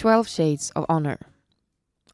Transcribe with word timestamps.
12 0.00 0.24
Shades 0.24 0.70
of 0.74 0.84
Honor. 0.88 1.18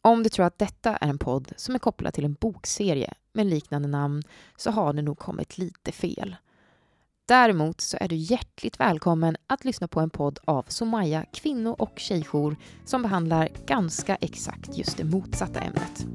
Om 0.01 0.23
du 0.23 0.29
tror 0.29 0.47
att 0.47 0.59
detta 0.59 0.97
är 0.97 1.09
en 1.09 1.19
podd 1.19 1.53
som 1.57 1.75
är 1.75 1.79
kopplad 1.79 2.15
till 2.15 2.25
en 2.25 2.35
bokserie 2.35 3.15
med 3.33 3.47
liknande 3.47 3.89
namn 3.89 4.23
så 4.57 4.71
har 4.71 4.93
du 4.93 5.03
nog 5.03 5.19
kommit 5.19 5.59
lite 5.59 5.93
fel. 5.93 6.37
Däremot 7.27 7.81
så 7.81 7.97
är 8.01 8.09
du 8.09 8.17
hjärtligt 8.17 8.81
välkommen 8.81 9.37
att 9.47 9.65
lyssna 9.65 9.89
på 9.89 10.01
en 10.01 10.11
podd 10.11 10.39
av 10.45 10.65
Somaya 10.69 11.25
kvinno 11.33 11.71
och 11.71 11.93
tjejjour 11.99 12.57
som 12.85 13.03
behandlar 13.03 13.49
ganska 13.67 14.17
exakt 14.17 14.79
just 14.79 14.97
det 14.97 15.05
motsatta 15.05 15.61
ämnet. 15.61 16.07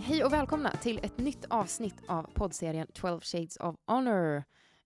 Hej 0.00 0.24
och 0.24 0.32
välkomna 0.32 0.70
till 0.70 1.00
ett 1.02 1.18
nytt 1.18 1.44
avsnitt 1.48 1.96
av 2.06 2.22
poddserien 2.34 2.86
12 2.94 3.20
Shades 3.20 3.56
of 3.56 3.76
Honor. 3.86 4.44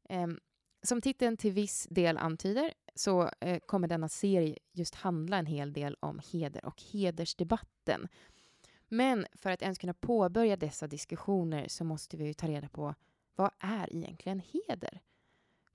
Ehm, 0.08 0.40
som 0.82 1.00
titeln 1.00 1.36
till 1.36 1.52
viss 1.52 1.86
del 1.90 2.18
antyder 2.18 2.74
så 2.94 3.30
eh, 3.40 3.58
kommer 3.58 3.88
denna 3.88 4.08
serie 4.08 4.58
just 4.72 4.94
handla 4.94 5.36
en 5.38 5.46
hel 5.46 5.72
del 5.72 5.96
om 6.00 6.20
heder 6.32 6.64
och 6.64 6.82
hedersdebatten. 6.92 8.08
Men 8.88 9.26
för 9.32 9.50
att 9.50 9.62
ens 9.62 9.78
kunna 9.78 9.94
påbörja 9.94 10.56
dessa 10.56 10.86
diskussioner 10.86 11.68
så 11.68 11.84
måste 11.84 12.16
vi 12.16 12.24
ju 12.24 12.34
ta 12.34 12.48
reda 12.48 12.68
på 12.68 12.94
vad 13.34 13.50
är 13.58 13.96
egentligen 13.96 14.40
heder? 14.40 15.00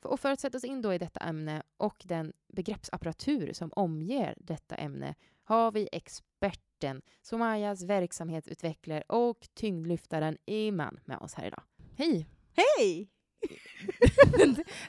Och 0.04 0.20
för 0.20 0.32
att 0.32 0.40
sätta 0.40 0.58
oss 0.58 0.64
in 0.64 0.82
då 0.82 0.94
i 0.94 0.98
detta 0.98 1.20
ämne 1.20 1.64
och 1.78 2.04
den 2.06 2.34
begreppsapparatur 2.48 3.54
som 3.54 3.72
omger 3.76 4.36
detta 4.38 4.76
ämne 4.76 5.16
har 5.44 5.72
vi 5.72 5.90
experten, 5.92 7.02
Somayas 7.22 7.84
verksamhetsutvecklare 7.84 9.02
och 9.02 9.48
tyngdlyftaren 9.54 10.38
Iman 10.46 11.00
med 11.06 11.18
oss 11.18 11.34
här 11.34 11.48
idag. 11.48 11.64
Hej! 11.98 12.28
Hej! 12.54 13.10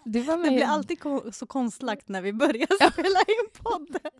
Du 0.05 0.21
var 0.21 0.37
med. 0.37 0.53
Det 0.53 0.57
blir 0.57 0.67
alltid 0.67 1.01
ko 1.01 1.33
så 1.33 1.47
konstlagt 1.47 2.09
när 2.09 2.23
vi 2.23 2.33
börjar 2.33 2.91
spela 2.91 3.19
in 3.19 3.51
podden. 3.53 4.11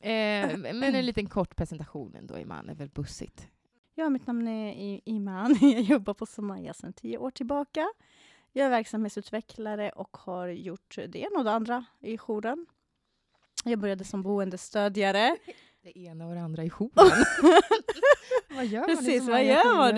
Eh, 0.00 0.58
men 0.58 0.82
en 0.82 1.06
liten 1.06 1.28
kort 1.28 1.56
presentation 1.56 2.14
ändå, 2.14 2.38
Iman, 2.38 2.68
är 2.68 2.74
väl 2.74 2.88
bussigt? 2.88 3.48
Ja, 3.94 4.08
mitt 4.08 4.26
namn 4.26 4.48
är 4.48 5.00
Iman. 5.04 5.56
Jag 5.60 5.80
jobbar 5.80 6.14
på 6.14 6.26
Somaya 6.26 6.74
sedan 6.74 6.92
tio 6.92 7.18
år 7.18 7.30
tillbaka. 7.30 7.88
Jag 8.52 8.66
är 8.66 8.70
verksamhetsutvecklare 8.70 9.90
och 9.90 10.16
har 10.16 10.48
gjort 10.48 10.96
det 10.96 11.16
ena 11.18 11.38
och 11.38 11.44
det 11.44 11.52
andra 11.52 11.84
i 12.00 12.18
jouren. 12.18 12.66
Jag 13.64 13.78
började 13.78 14.04
som 14.04 14.22
boendestödjare. 14.22 15.36
Det 15.82 15.98
ena 15.98 16.26
och 16.26 16.34
det 16.34 16.40
andra 16.40 16.64
i 16.64 16.70
jouren. 16.70 16.92
vad 18.50 18.66
gör 18.66 18.80
man 18.80 18.96
Precis, 18.96 19.28
vad 19.28 19.44
gör 19.44 19.76
man? 19.76 19.94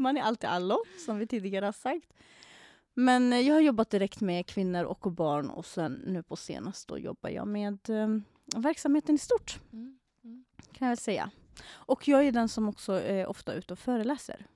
Man 0.00 0.16
är 0.16 0.22
alltid 0.22 0.50
allo, 0.50 0.84
som 1.06 1.18
vi 1.18 1.26
tidigare 1.26 1.64
har 1.64 1.72
sagt. 1.72 2.12
Men 2.94 3.46
jag 3.46 3.54
har 3.54 3.60
jobbat 3.60 3.90
direkt 3.90 4.20
med 4.20 4.46
kvinnor 4.46 4.84
och 4.84 5.12
barn 5.12 5.50
och 5.50 5.66
sen 5.66 5.92
nu 6.06 6.22
på 6.22 6.36
senast 6.36 6.88
då 6.88 6.98
jobbar 6.98 7.30
jag 7.30 7.48
med 7.48 7.90
um, 7.90 8.24
verksamheten 8.56 9.14
i 9.14 9.18
stort. 9.18 9.60
Mm. 9.72 9.98
Mm. 10.24 10.44
Kan 10.72 10.88
jag 10.88 10.90
väl 10.90 10.98
säga. 10.98 11.30
Och 11.68 12.08
jag 12.08 12.26
är 12.26 12.32
den 12.32 12.48
som 12.48 12.68
också 12.68 12.92
är 12.92 13.26
ofta 13.26 13.52
ute 13.52 13.72
och 13.72 13.78
föreläser. 13.78 14.46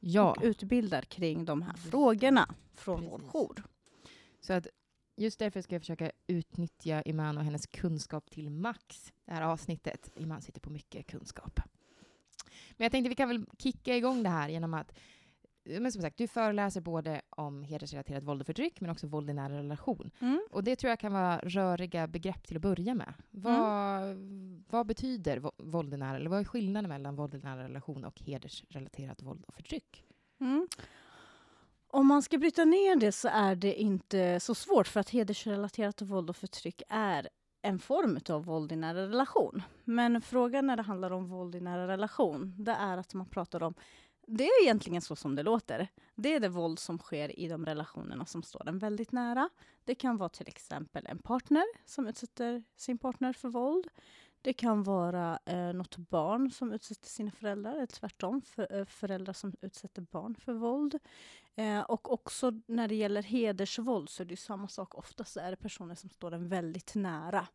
Ja. 0.00 0.30
Och 0.30 0.42
utbildar 0.42 1.02
kring 1.02 1.44
de 1.44 1.62
här 1.62 1.76
frågorna 1.76 2.54
från 2.74 2.96
Precis. 2.96 3.12
vår 3.12 3.20
jour. 3.20 3.62
Så 4.40 4.52
att 4.52 4.66
just 5.16 5.38
därför 5.38 5.62
ska 5.62 5.74
jag 5.74 5.82
försöka 5.82 6.10
utnyttja 6.26 7.02
Iman 7.02 7.38
och 7.38 7.44
hennes 7.44 7.66
kunskap 7.66 8.30
till 8.30 8.50
max 8.50 9.12
det 9.24 9.32
här 9.32 9.42
avsnittet. 9.42 10.10
Iman 10.16 10.42
sitter 10.42 10.60
på 10.60 10.70
mycket 10.70 11.06
kunskap. 11.06 11.60
Men 12.76 12.84
jag 12.84 12.92
tänkte 12.92 13.08
vi 13.08 13.14
kan 13.14 13.28
väl 13.28 13.46
kicka 13.58 13.96
igång 13.96 14.22
det 14.22 14.28
här 14.28 14.48
genom 14.48 14.74
att 14.74 14.92
men 15.64 15.92
som 15.92 16.02
sagt, 16.02 16.18
du 16.18 16.28
föreläser 16.28 16.80
både 16.80 17.20
om 17.30 17.62
hedersrelaterat 17.62 18.22
våld 18.22 18.40
och 18.40 18.46
förtryck, 18.46 18.80
men 18.80 18.90
också 18.90 19.06
våld 19.06 19.30
i 19.30 19.32
nära 19.32 19.58
relation. 19.58 20.10
Mm. 20.20 20.40
Och 20.50 20.64
det 20.64 20.76
tror 20.76 20.88
jag 20.88 20.98
kan 21.00 21.12
vara 21.12 21.38
röriga 21.38 22.06
begrepp 22.06 22.46
till 22.46 22.56
att 22.56 22.62
börja 22.62 22.94
med. 22.94 23.14
Vad, 23.30 24.02
mm. 24.02 24.64
vad 24.70 24.86
betyder 24.86 25.50
våld 25.58 25.94
i 25.94 25.96
nära, 25.96 26.16
eller 26.16 26.30
vad 26.30 26.40
är 26.40 26.44
skillnaden 26.44 26.88
mellan 26.88 27.16
våld 27.16 27.34
i 27.34 27.38
nära 27.38 27.64
relation 27.64 28.04
och 28.04 28.20
hedersrelaterat 28.20 29.22
våld 29.22 29.44
och 29.48 29.54
förtryck? 29.54 30.04
Mm. 30.40 30.68
Om 31.92 32.06
man 32.06 32.22
ska 32.22 32.38
bryta 32.38 32.64
ner 32.64 32.96
det 32.96 33.12
så 33.12 33.28
är 33.28 33.54
det 33.54 33.74
inte 33.74 34.40
så 34.40 34.54
svårt, 34.54 34.88
för 34.88 35.00
att 35.00 35.10
hedersrelaterat 35.10 36.02
våld 36.02 36.30
och 36.30 36.36
förtryck 36.36 36.82
är 36.88 37.28
en 37.62 37.78
form 37.78 38.18
av 38.28 38.44
våld 38.44 38.72
i 38.72 38.76
nära 38.76 39.08
relation. 39.08 39.62
Men 39.84 40.20
frågan 40.20 40.66
när 40.66 40.76
det 40.76 40.82
handlar 40.82 41.10
om 41.10 41.28
våld 41.28 41.54
i 41.54 41.60
nära 41.60 41.88
relation, 41.88 42.54
det 42.58 42.72
är 42.72 42.98
att 42.98 43.14
man 43.14 43.26
pratar 43.26 43.62
om 43.62 43.74
det 44.26 44.44
är 44.44 44.62
egentligen 44.62 45.02
så 45.02 45.16
som 45.16 45.34
det 45.34 45.42
låter. 45.42 45.88
Det 46.14 46.34
är 46.34 46.40
det 46.40 46.48
våld 46.48 46.78
som 46.78 46.98
sker 46.98 47.40
i 47.40 47.48
de 47.48 47.66
relationerna 47.66 48.26
som 48.26 48.42
står 48.42 48.68
en 48.68 48.78
väldigt 48.78 49.12
nära. 49.12 49.50
Det 49.84 49.94
kan 49.94 50.16
vara 50.16 50.28
till 50.28 50.48
exempel 50.48 51.06
en 51.06 51.18
partner 51.18 51.64
som 51.86 52.06
utsätter 52.06 52.62
sin 52.76 52.98
partner 52.98 53.32
för 53.32 53.48
våld. 53.48 53.88
Det 54.42 54.52
kan 54.52 54.82
vara 54.82 55.38
eh, 55.46 55.72
något 55.72 55.96
barn 55.96 56.50
som 56.50 56.72
utsätter 56.72 57.08
sina 57.08 57.30
föräldrar, 57.30 57.72
eller 57.76 57.86
tvärtom, 57.86 58.42
för, 58.42 58.78
eh, 58.78 58.84
föräldrar 58.84 59.32
som 59.32 59.52
utsätter 59.60 60.02
barn 60.02 60.34
för 60.34 60.52
våld. 60.52 60.98
Eh, 61.56 61.80
och 61.80 62.12
också 62.12 62.52
när 62.66 62.88
det 62.88 62.94
gäller 62.94 63.22
hedersvåld 63.22 64.08
så 64.08 64.22
är 64.22 64.26
det 64.26 64.36
samma 64.36 64.68
sak. 64.68 64.94
Oftast 64.94 65.36
är 65.36 65.50
det 65.50 65.56
personer 65.56 65.94
som 65.94 66.10
står 66.10 66.34
en 66.34 66.48
väldigt 66.48 66.94
nära. 66.94 67.46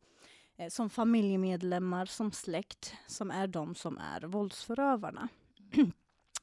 Eh, 0.57 0.69
som 0.69 0.89
familjemedlemmar, 0.89 2.05
som 2.05 2.31
släkt, 2.31 2.93
som 3.07 3.31
är 3.31 3.47
de 3.47 3.75
som 3.75 3.97
är 3.97 4.21
våldsförövarna. 4.21 5.27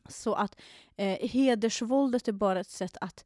Så 0.08 0.34
att 0.34 0.60
eh, 0.96 1.28
hedersvåldet 1.28 2.28
är 2.28 2.32
bara 2.32 2.60
ett 2.60 2.70
sätt 2.70 2.96
att 3.00 3.24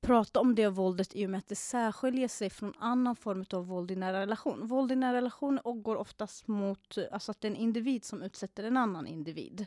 prata 0.00 0.40
om 0.40 0.54
det 0.54 0.68
våldet 0.68 1.16
i 1.16 1.26
och 1.26 1.30
med 1.30 1.38
att 1.38 1.48
det 1.48 1.54
särskiljer 1.54 2.28
sig 2.28 2.50
från 2.50 2.74
annan 2.78 3.16
form 3.16 3.44
av 3.50 3.66
våld 3.66 3.90
i 3.90 3.96
nära 3.96 4.20
relation. 4.20 4.66
Våld 4.66 4.92
i 4.92 4.96
nära 4.96 5.16
relation 5.16 5.60
går 5.64 5.96
oftast 5.96 6.48
mot 6.48 6.98
alltså 7.12 7.30
att 7.30 7.40
det 7.40 7.48
är 7.48 7.50
en 7.50 7.56
individ 7.56 8.04
som 8.04 8.22
utsätter 8.22 8.64
en 8.64 8.76
annan 8.76 9.06
individ. 9.06 9.66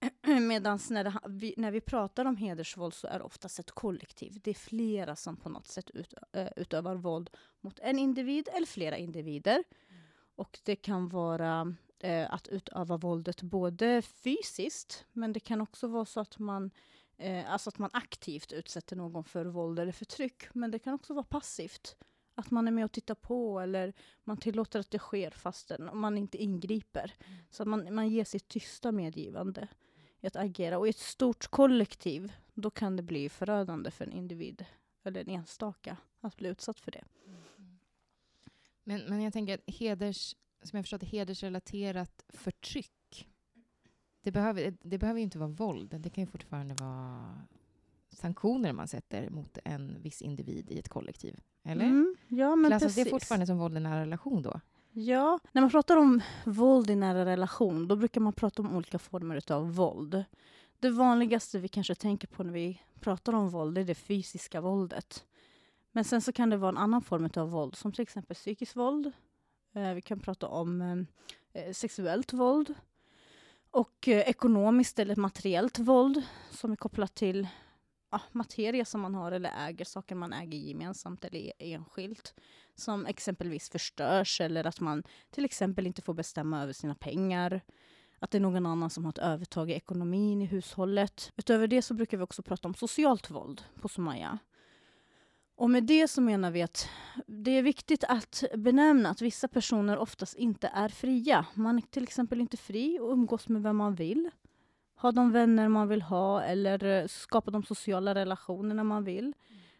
Medan 0.40 0.78
när, 0.90 1.28
vi, 1.28 1.54
när 1.56 1.70
vi 1.70 1.80
pratar 1.80 2.24
om 2.24 2.36
hedersvåld 2.36 2.94
så 2.94 3.06
är 3.06 3.18
det 3.18 3.24
oftast 3.24 3.58
ett 3.58 3.70
kollektiv. 3.70 4.40
Det 4.42 4.50
är 4.50 4.54
flera 4.54 5.16
som 5.16 5.36
på 5.36 5.48
något 5.48 5.66
sätt 5.66 5.90
ut, 5.90 6.14
eh, 6.32 6.48
utövar 6.56 6.94
våld 6.94 7.30
mot 7.60 7.78
en 7.78 7.98
individ 7.98 8.48
eller 8.52 8.66
flera 8.66 8.96
individer. 8.96 9.64
Mm. 9.90 10.02
Och 10.36 10.58
det 10.64 10.76
kan 10.76 11.08
vara 11.08 11.74
eh, 11.98 12.34
att 12.34 12.48
utöva 12.48 12.96
våldet 12.96 13.42
både 13.42 14.02
fysiskt, 14.02 15.04
men 15.12 15.32
det 15.32 15.40
kan 15.40 15.60
också 15.60 15.86
vara 15.86 16.04
så 16.04 16.20
att 16.20 16.38
man 16.38 16.70
eh, 17.18 17.52
alltså 17.52 17.68
att 17.68 17.78
man 17.78 17.90
aktivt 17.92 18.52
utsätter 18.52 18.96
någon 18.96 19.24
för 19.24 19.44
våld 19.44 19.78
eller 19.78 19.92
förtryck. 19.92 20.54
Men 20.54 20.70
det 20.70 20.78
kan 20.78 20.94
också 20.94 21.14
vara 21.14 21.24
passivt. 21.24 21.96
Att 22.34 22.50
man 22.50 22.68
är 22.68 22.72
med 22.72 22.84
och 22.84 22.92
tittar 22.92 23.14
på 23.14 23.60
eller 23.60 23.92
man 24.24 24.36
tillåter 24.36 24.80
att 24.80 24.90
det 24.90 24.98
sker 24.98 25.30
fastän 25.30 25.90
man 25.92 26.18
inte 26.18 26.38
ingriper. 26.38 27.14
Mm. 27.26 27.38
Så 27.50 27.62
att 27.62 27.68
man, 27.68 27.94
man 27.94 28.08
ger 28.08 28.24
sitt 28.24 28.48
tysta 28.48 28.92
medgivande 28.92 29.68
i 30.20 30.26
att 30.26 30.36
agera. 30.36 30.78
Och 30.78 30.86
i 30.86 30.90
ett 30.90 30.98
stort 30.98 31.46
kollektiv, 31.46 32.32
då 32.54 32.70
kan 32.70 32.96
det 32.96 33.02
bli 33.02 33.28
förödande 33.28 33.90
för 33.90 34.04
en 34.04 34.12
individ 34.12 34.64
eller 35.02 35.20
en 35.20 35.28
enstaka 35.28 35.96
att 36.20 36.36
bli 36.36 36.48
utsatt 36.48 36.80
för 36.80 36.90
det. 36.90 37.04
Mm. 37.26 37.78
Men, 38.84 39.00
men 39.08 39.22
jag 39.22 39.32
tänker 39.32 39.54
att 39.54 39.74
heders 39.74 40.34
som 40.62 40.76
jag 40.76 40.84
förstått 40.84 41.02
hedersrelaterat 41.02 42.24
förtryck. 42.28 42.92
Det 44.26 44.32
behöver, 44.32 44.74
det 44.82 44.98
behöver 44.98 45.18
ju 45.18 45.24
inte 45.24 45.38
vara 45.38 45.48
våld. 45.48 46.00
Det 46.00 46.10
kan 46.10 46.24
ju 46.24 46.30
fortfarande 46.30 46.74
vara 46.74 47.34
sanktioner 48.10 48.72
man 48.72 48.88
sätter 48.88 49.30
mot 49.30 49.58
en 49.64 50.02
viss 50.02 50.22
individ 50.22 50.70
i 50.70 50.78
ett 50.78 50.88
kollektiv. 50.88 51.40
Eller? 51.62 51.84
Mm, 51.84 52.16
ja, 52.28 52.56
men 52.56 52.70
Klassas 52.70 52.94
det 52.94 53.04
fortfarande 53.04 53.46
som 53.46 53.58
våld 53.58 53.76
i 53.76 53.80
nära 53.80 54.00
relation 54.00 54.42
då? 54.42 54.60
Ja, 54.92 55.38
när 55.52 55.62
man 55.62 55.70
pratar 55.70 55.96
om 55.96 56.20
våld 56.44 56.90
i 56.90 56.96
nära 56.96 57.24
relation, 57.24 57.88
då 57.88 57.96
brukar 57.96 58.20
man 58.20 58.32
prata 58.32 58.62
om 58.62 58.76
olika 58.76 58.98
former 58.98 59.52
av 59.52 59.74
våld. 59.74 60.24
Det 60.80 60.90
vanligaste 60.90 61.58
vi 61.58 61.68
kanske 61.68 61.94
tänker 61.94 62.28
på 62.28 62.42
när 62.42 62.52
vi 62.52 62.80
pratar 63.00 63.32
om 63.32 63.48
våld, 63.48 63.78
är 63.78 63.84
det 63.84 63.94
fysiska 63.94 64.60
våldet. 64.60 65.24
Men 65.92 66.04
sen 66.04 66.20
så 66.20 66.32
kan 66.32 66.50
det 66.50 66.56
vara 66.56 66.68
en 66.68 66.76
annan 66.76 67.02
form 67.02 67.30
av 67.36 67.50
våld, 67.50 67.76
som 67.76 67.92
till 67.92 68.02
exempel 68.02 68.34
psykiskt 68.34 68.76
våld, 68.76 69.12
Eh, 69.76 69.94
vi 69.94 70.02
kan 70.02 70.20
prata 70.20 70.48
om 70.48 70.80
eh, 71.52 71.72
sexuellt 71.72 72.32
våld 72.32 72.74
och 73.76 74.08
eh, 74.08 74.20
ekonomiskt 74.20 74.98
eller 74.98 75.16
materiellt 75.16 75.78
våld 75.78 76.22
som 76.50 76.72
är 76.72 76.76
kopplat 76.76 77.14
till 77.14 77.48
ja, 78.10 78.20
materia 78.32 78.84
som 78.84 79.00
man 79.00 79.14
har 79.14 79.32
eller 79.32 79.68
äger, 79.68 79.84
saker 79.84 80.14
man 80.14 80.32
äger 80.32 80.58
gemensamt 80.58 81.24
eller 81.24 81.38
e-, 81.38 81.52
enskilt. 81.58 82.34
Som 82.74 83.06
exempelvis 83.06 83.70
förstörs 83.70 84.40
eller 84.40 84.66
att 84.66 84.80
man 84.80 85.02
till 85.30 85.44
exempel 85.44 85.86
inte 85.86 86.02
får 86.02 86.14
bestämma 86.14 86.62
över 86.62 86.72
sina 86.72 86.94
pengar. 86.94 87.60
Att 88.18 88.30
det 88.30 88.38
är 88.38 88.40
någon 88.40 88.66
annan 88.66 88.90
som 88.90 89.04
har 89.04 89.12
ett 89.12 89.18
övertag 89.18 89.70
i 89.70 89.74
ekonomin 89.74 90.42
i 90.42 90.46
hushållet. 90.46 91.32
Utöver 91.36 91.66
det 91.66 91.82
så 91.82 91.94
brukar 91.94 92.16
vi 92.16 92.22
också 92.22 92.42
prata 92.42 92.68
om 92.68 92.74
socialt 92.74 93.30
våld 93.30 93.62
på 93.80 93.88
Somaya. 93.88 94.38
Och 95.56 95.70
med 95.70 95.84
det 95.84 96.08
så 96.08 96.20
menar 96.20 96.50
vi 96.50 96.62
att 96.62 96.88
det 97.26 97.50
är 97.50 97.62
viktigt 97.62 98.04
att 98.04 98.44
benämna 98.54 99.08
att 99.10 99.22
vissa 99.22 99.48
personer 99.48 99.98
oftast 99.98 100.34
inte 100.34 100.70
är 100.74 100.88
fria. 100.88 101.46
Man 101.54 101.76
är 101.76 101.82
till 101.82 102.02
exempel 102.02 102.40
inte 102.40 102.56
fri 102.56 102.98
att 102.98 103.12
umgås 103.12 103.48
med 103.48 103.62
vem 103.62 103.76
man 103.76 103.94
vill. 103.94 104.30
ha 104.96 105.12
de 105.12 105.32
vänner 105.32 105.68
man 105.68 105.88
vill 105.88 106.02
ha 106.02 106.42
eller 106.42 106.84
eh, 106.84 107.06
skapa 107.06 107.50
de 107.50 107.62
sociala 107.62 108.14
relationerna 108.14 108.84
man 108.84 109.04
vill. 109.04 109.34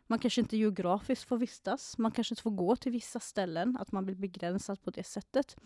Man 0.07 0.19
kanske 0.19 0.41
inte 0.41 0.57
geografiskt 0.57 1.29
får 1.29 1.39
vistas, 1.39 1.99
man 1.99 2.13
kanske 2.13 2.33
inte 2.33 2.43
får 2.43 2.51
gå 2.51 2.77
till 2.77 2.93
vissa 2.93 3.21
ställen, 3.21 3.77
att 3.81 3.93
man 3.93 4.05
blir 4.05 4.17
begränsad 4.17 4.83
på 4.83 4.91
det 4.91 5.07
sättet. 5.07 5.57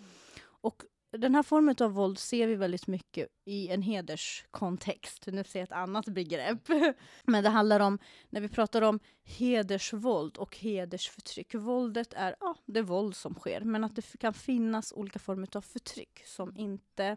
Och 0.43 0.83
den 1.11 1.35
här 1.35 1.43
formen 1.43 1.75
av 1.81 1.93
våld 1.93 2.19
ser 2.19 2.47
vi 2.47 2.55
väldigt 2.55 2.87
mycket 2.87 3.29
i 3.45 3.69
en 3.69 3.83
hederskontext. 3.83 5.27
Nu 5.27 5.45
ser 5.45 5.59
jag 5.59 5.67
ett 5.67 5.73
annat 5.73 6.05
begrepp. 6.07 6.69
Men 7.25 7.45
det 7.45 7.51
handlar 7.51 7.81
om, 7.81 7.99
när 8.31 8.41
vi 8.41 8.49
pratar 8.49 8.83
om 8.83 9.01
hedersvåld 9.23 10.37
och 10.37 10.57
hedersförtryck. 10.57 11.55
Våldet 11.55 12.13
är 12.13 12.37
ja, 12.41 12.57
det 12.67 12.83
våld 12.83 13.17
som 13.17 13.35
sker, 13.35 13.61
men 13.61 13.85
att 13.85 13.97
det 13.97 14.19
kan 14.19 14.35
finnas 14.35 14.93
olika 14.93 15.19
former 15.19 15.49
av 15.57 15.61
förtryck 15.61 16.23
som 16.27 16.57
inte 16.57 17.17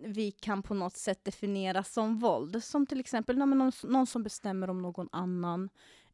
vi 0.00 0.30
kan 0.30 0.62
på 0.62 0.74
något 0.74 0.96
sätt 0.96 1.24
definiera 1.24 1.84
som 1.84 2.18
våld. 2.18 2.64
Som 2.64 2.86
till 2.86 3.00
exempel 3.00 3.38
någon, 3.38 3.72
någon 3.82 4.06
som 4.06 4.22
bestämmer 4.22 4.70
om 4.70 4.82
någon 4.82 5.08
annan, 5.12 5.68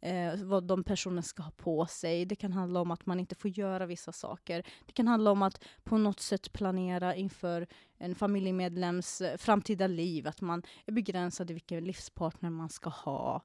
eh, 0.05 0.35
vad 0.45 0.65
de 0.65 0.85
personen 0.85 1.23
ska 1.23 1.43
ha 1.43 1.51
på 1.51 1.87
sig. 1.87 2.25
Det 2.25 2.37
kan 2.37 2.53
handla 2.53 2.81
om 2.81 2.91
att 2.91 3.07
man 3.07 3.21
inte 3.21 3.35
får 3.35 3.51
göra 3.59 3.87
vissa 3.87 4.13
saker. 4.13 4.67
Det 4.87 4.93
kan 4.93 5.09
handla 5.09 5.31
om 5.31 5.43
att 5.43 5.65
på 5.85 5.99
något 5.99 6.21
sätt 6.21 6.53
planera 6.53 7.15
inför 7.15 7.67
en 7.99 8.15
familjemedlems 8.15 9.21
eh, 9.21 9.37
framtida 9.37 9.87
liv, 9.87 10.29
att 10.29 10.41
man 10.41 10.63
är 10.87 10.93
begränsad 10.93 11.51
i 11.51 11.55
vilken 11.55 11.85
livspartner 11.85 12.51
man 12.51 12.69
ska 12.69 12.91
ha. 12.91 13.43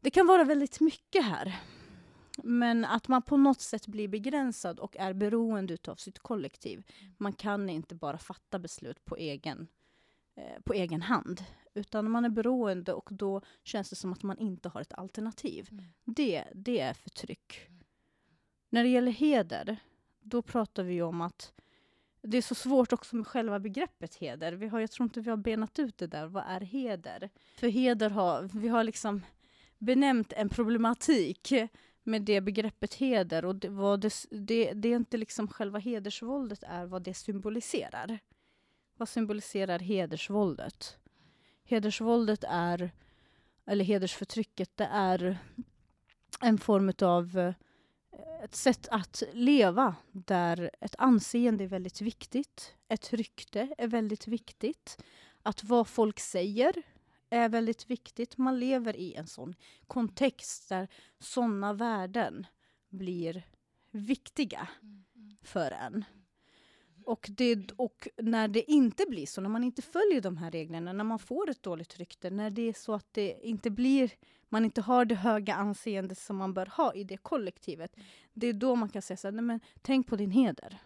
Det 0.00 0.10
kan 0.10 0.26
vara 0.26 0.44
väldigt 0.44 0.80
mycket 0.80 1.24
här. 1.24 1.60
Men 2.42 2.84
att 2.84 3.08
man 3.08 3.22
på 3.22 3.36
något 3.36 3.60
sätt 3.60 3.86
blir 3.86 4.08
begränsad 4.08 4.78
och 4.78 4.96
är 4.96 5.12
beroende 5.12 5.78
av 5.88 5.96
sitt 5.96 6.18
kollektiv. 6.18 6.82
Man 7.18 7.32
kan 7.32 7.70
inte 7.70 7.94
bara 7.94 8.18
fatta 8.18 8.58
beslut 8.58 9.04
på 9.04 9.16
egen, 9.16 9.68
på 10.64 10.72
egen 10.72 11.02
hand. 11.02 11.44
Utan 11.74 12.10
man 12.10 12.24
är 12.24 12.28
beroende 12.28 12.92
och 12.92 13.08
då 13.12 13.40
känns 13.64 13.90
det 13.90 13.96
som 13.96 14.12
att 14.12 14.22
man 14.22 14.38
inte 14.38 14.68
har 14.68 14.80
ett 14.80 14.92
alternativ. 14.92 15.68
Mm. 15.72 15.84
Det, 16.04 16.44
det 16.54 16.80
är 16.80 16.94
förtryck. 16.94 17.66
Mm. 17.68 17.84
När 18.70 18.82
det 18.82 18.88
gäller 18.88 19.12
heder, 19.12 19.76
då 20.20 20.42
pratar 20.42 20.82
vi 20.82 21.02
om 21.02 21.20
att 21.20 21.52
det 22.22 22.36
är 22.36 22.42
så 22.42 22.54
svårt 22.54 22.92
också 22.92 23.16
med 23.16 23.26
själva 23.26 23.58
begreppet 23.58 24.14
heder. 24.14 24.52
Vi 24.52 24.68
har, 24.68 24.80
jag 24.80 24.90
tror 24.90 25.04
inte 25.04 25.20
vi 25.20 25.30
har 25.30 25.36
benat 25.36 25.78
ut 25.78 25.98
det 25.98 26.06
där. 26.06 26.26
Vad 26.26 26.44
är 26.46 26.60
heder? 26.60 27.30
För 27.56 27.68
heder 27.68 28.10
har, 28.10 28.42
vi 28.42 28.68
har 28.68 28.84
liksom 28.84 29.22
benämnt 29.78 30.32
en 30.32 30.48
problematik 30.48 31.52
med 32.02 32.22
det 32.22 32.40
begreppet 32.40 32.94
heder 32.94 33.44
och 33.44 33.56
det, 33.56 33.68
vad 33.68 34.00
det, 34.00 34.12
det, 34.30 34.72
det 34.72 34.88
är 34.88 34.96
inte 34.96 35.16
liksom 35.16 35.48
själva 35.48 35.78
hedersvåldet 35.78 36.62
är 36.62 36.86
vad 36.86 37.02
det 37.02 37.14
symboliserar. 37.14 38.18
Vad 38.96 39.08
symboliserar 39.08 39.78
hedersvåldet? 39.78 40.98
Hedersvåldet 41.64 42.44
är, 42.48 42.90
eller 43.66 43.84
hedersförtrycket, 43.84 44.76
det 44.76 44.88
är 44.92 45.38
en 46.40 46.58
form 46.58 46.92
av 47.02 47.38
eh, 47.38 47.54
ett 48.44 48.54
sätt 48.54 48.88
att 48.90 49.22
leva 49.32 49.94
där 50.12 50.70
ett 50.80 50.94
anseende 50.98 51.64
är 51.64 51.68
väldigt 51.68 52.00
viktigt. 52.00 52.74
Ett 52.88 53.12
rykte 53.12 53.74
är 53.78 53.88
väldigt 53.88 54.26
viktigt. 54.28 55.02
Att 55.42 55.64
vad 55.64 55.88
folk 55.88 56.20
säger 56.20 56.82
är 57.30 57.48
väldigt 57.48 57.90
viktigt. 57.90 58.38
Man 58.38 58.60
lever 58.60 58.96
i 58.96 59.14
en 59.14 59.26
sån 59.26 59.54
kontext 59.86 60.68
där 60.68 60.88
såna 61.18 61.72
värden 61.72 62.46
blir 62.88 63.46
viktiga 63.90 64.68
mm, 64.82 65.04
mm. 65.16 65.36
för 65.42 65.70
en. 65.70 66.04
Och, 67.04 67.30
det, 67.30 67.72
och 67.76 68.08
när 68.16 68.48
det 68.48 68.70
inte 68.70 69.04
blir 69.08 69.26
så, 69.26 69.40
när 69.40 69.48
man 69.48 69.64
inte 69.64 69.82
följer 69.82 70.20
de 70.20 70.36
här 70.36 70.50
reglerna, 70.50 70.92
när 70.92 71.04
man 71.04 71.18
får 71.18 71.50
ett 71.50 71.62
dåligt 71.62 71.98
rykte, 71.98 72.30
när 72.30 72.50
det 72.50 72.68
är 72.68 72.72
så 72.72 72.94
att 72.94 73.06
det 73.12 73.38
inte 73.42 73.70
blir, 73.70 74.10
man 74.48 74.64
inte 74.64 74.80
har 74.80 75.04
det 75.04 75.14
höga 75.14 75.54
anseende 75.54 76.14
som 76.14 76.36
man 76.36 76.54
bör 76.54 76.66
ha 76.66 76.94
i 76.94 77.04
det 77.04 77.16
kollektivet, 77.16 77.96
det 78.32 78.46
är 78.46 78.52
då 78.52 78.74
man 78.74 78.88
kan 78.88 79.02
säga 79.02 79.16
så 79.16 79.26
här, 79.26 79.32
nej 79.32 79.44
men 79.44 79.60
tänk 79.82 80.06
på 80.06 80.16
din 80.16 80.30
heder. 80.30 80.78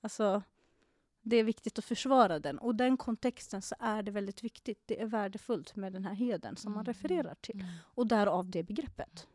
Alltså, 0.00 0.42
det 1.22 1.36
är 1.36 1.44
viktigt 1.44 1.78
att 1.78 1.84
försvara 1.84 2.38
den. 2.38 2.58
Och 2.58 2.74
den 2.74 2.96
kontexten 2.96 3.62
så 3.62 3.74
är 3.78 4.02
det 4.02 4.10
väldigt 4.10 4.44
viktigt. 4.44 4.82
Det 4.86 5.00
är 5.00 5.06
värdefullt 5.06 5.76
med 5.76 5.92
den 5.92 6.04
här 6.04 6.14
heden 6.14 6.56
som 6.56 6.72
man 6.72 6.80
mm, 6.80 6.86
refererar 6.86 7.34
till. 7.40 7.60
Mm. 7.60 7.70
Och 7.82 8.06
därav 8.06 8.50
det 8.50 8.62
begreppet. 8.62 9.26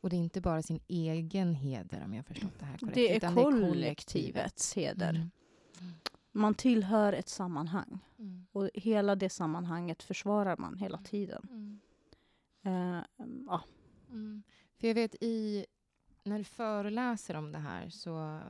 Och 0.00 0.10
det 0.10 0.16
är 0.16 0.20
inte 0.20 0.40
bara 0.40 0.62
sin 0.62 0.80
egen 0.88 1.54
heder 1.54 2.04
om 2.04 2.14
jag 2.14 2.26
förstått 2.26 2.58
det 2.58 2.64
här 2.64 2.78
korrekt. 2.78 2.94
Det 2.94 3.16
är 3.16 3.32
kollektivets 3.34 4.76
heder. 4.76 5.10
Mm. 5.10 5.30
Man 6.32 6.54
tillhör 6.54 7.12
ett 7.12 7.28
sammanhang. 7.28 7.98
Mm. 8.18 8.46
Och 8.52 8.70
hela 8.74 9.16
det 9.16 9.28
sammanhanget 9.28 10.02
försvarar 10.02 10.56
man 10.56 10.78
hela 10.78 10.96
mm. 10.96 11.04
tiden. 11.04 11.80
Uh, 12.66 13.00
ja. 13.46 13.60
För 14.80 14.88
jag 14.88 14.94
vet 14.94 15.14
i, 15.20 15.66
när 16.24 16.38
du 16.38 16.44
föreläser 16.44 17.36
om 17.36 17.52
det 17.52 17.58
här 17.58 17.88
så 17.88 18.40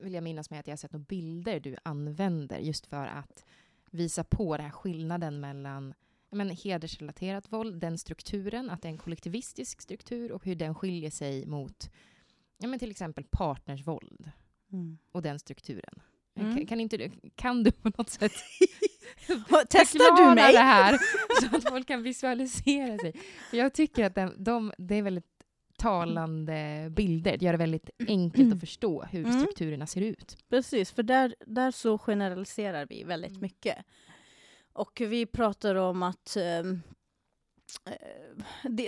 vill 0.00 0.14
jag 0.14 0.24
minnas 0.24 0.50
mig 0.50 0.60
att 0.60 0.66
jag 0.66 0.72
har 0.72 0.76
sett 0.76 0.92
några 0.92 1.04
bilder 1.08 1.60
du 1.60 1.76
använder 1.82 2.58
just 2.58 2.86
för 2.86 3.06
att 3.06 3.44
visa 3.90 4.24
på 4.24 4.56
den 4.56 4.66
här 4.66 4.72
skillnaden 4.72 5.40
mellan 5.40 5.94
men, 6.30 6.50
hedersrelaterat 6.50 7.52
våld, 7.52 7.80
den 7.80 7.98
strukturen, 7.98 8.70
att 8.70 8.82
det 8.82 8.88
är 8.88 8.92
en 8.92 8.98
kollektivistisk 8.98 9.80
struktur 9.80 10.32
och 10.32 10.44
hur 10.44 10.54
den 10.54 10.74
skiljer 10.74 11.10
sig 11.10 11.46
mot 11.46 11.90
ja, 12.58 12.68
men 12.68 12.78
till 12.78 12.90
exempel 12.90 13.24
partnersvåld 13.30 14.30
mm. 14.72 14.98
och 15.12 15.22
den 15.22 15.38
strukturen. 15.38 16.00
Mm. 16.36 16.56
Kan, 16.56 16.66
kan, 16.66 16.80
inte 16.80 16.96
du, 16.96 17.10
kan 17.34 17.62
du 17.62 17.72
på 17.72 17.92
något 17.96 18.10
sätt 18.10 18.32
Testar 19.68 20.28
du 20.28 20.34
mig? 20.34 20.52
det 20.52 20.58
här 20.58 20.98
så 21.40 21.56
att 21.56 21.68
folk 21.68 21.88
kan 21.88 22.02
visualisera 22.02 22.98
sig? 22.98 23.12
För 23.50 23.56
jag 23.56 23.72
tycker 23.74 24.04
att 24.04 24.14
de, 24.14 24.34
de, 24.38 24.72
det 24.78 24.94
är 24.94 25.02
väldigt 25.02 25.34
talande 25.78 26.88
bilder. 26.90 27.36
Det 27.36 27.44
gör 27.44 27.52
det 27.52 27.58
väldigt 27.58 27.90
enkelt 28.08 28.54
att 28.54 28.60
förstå 28.60 29.02
hur 29.02 29.26
mm. 29.26 29.40
strukturerna 29.40 29.86
ser 29.86 30.00
ut. 30.00 30.36
Precis, 30.48 30.90
för 30.90 31.02
där, 31.02 31.34
där 31.46 31.70
så 31.70 31.98
generaliserar 31.98 32.86
vi 32.86 33.04
väldigt 33.04 33.30
mm. 33.30 33.40
mycket. 33.40 33.76
Och 34.72 35.00
vi 35.00 35.26
pratar 35.26 35.74
om 35.74 36.02
att 36.02 36.36
eh, 36.36 36.62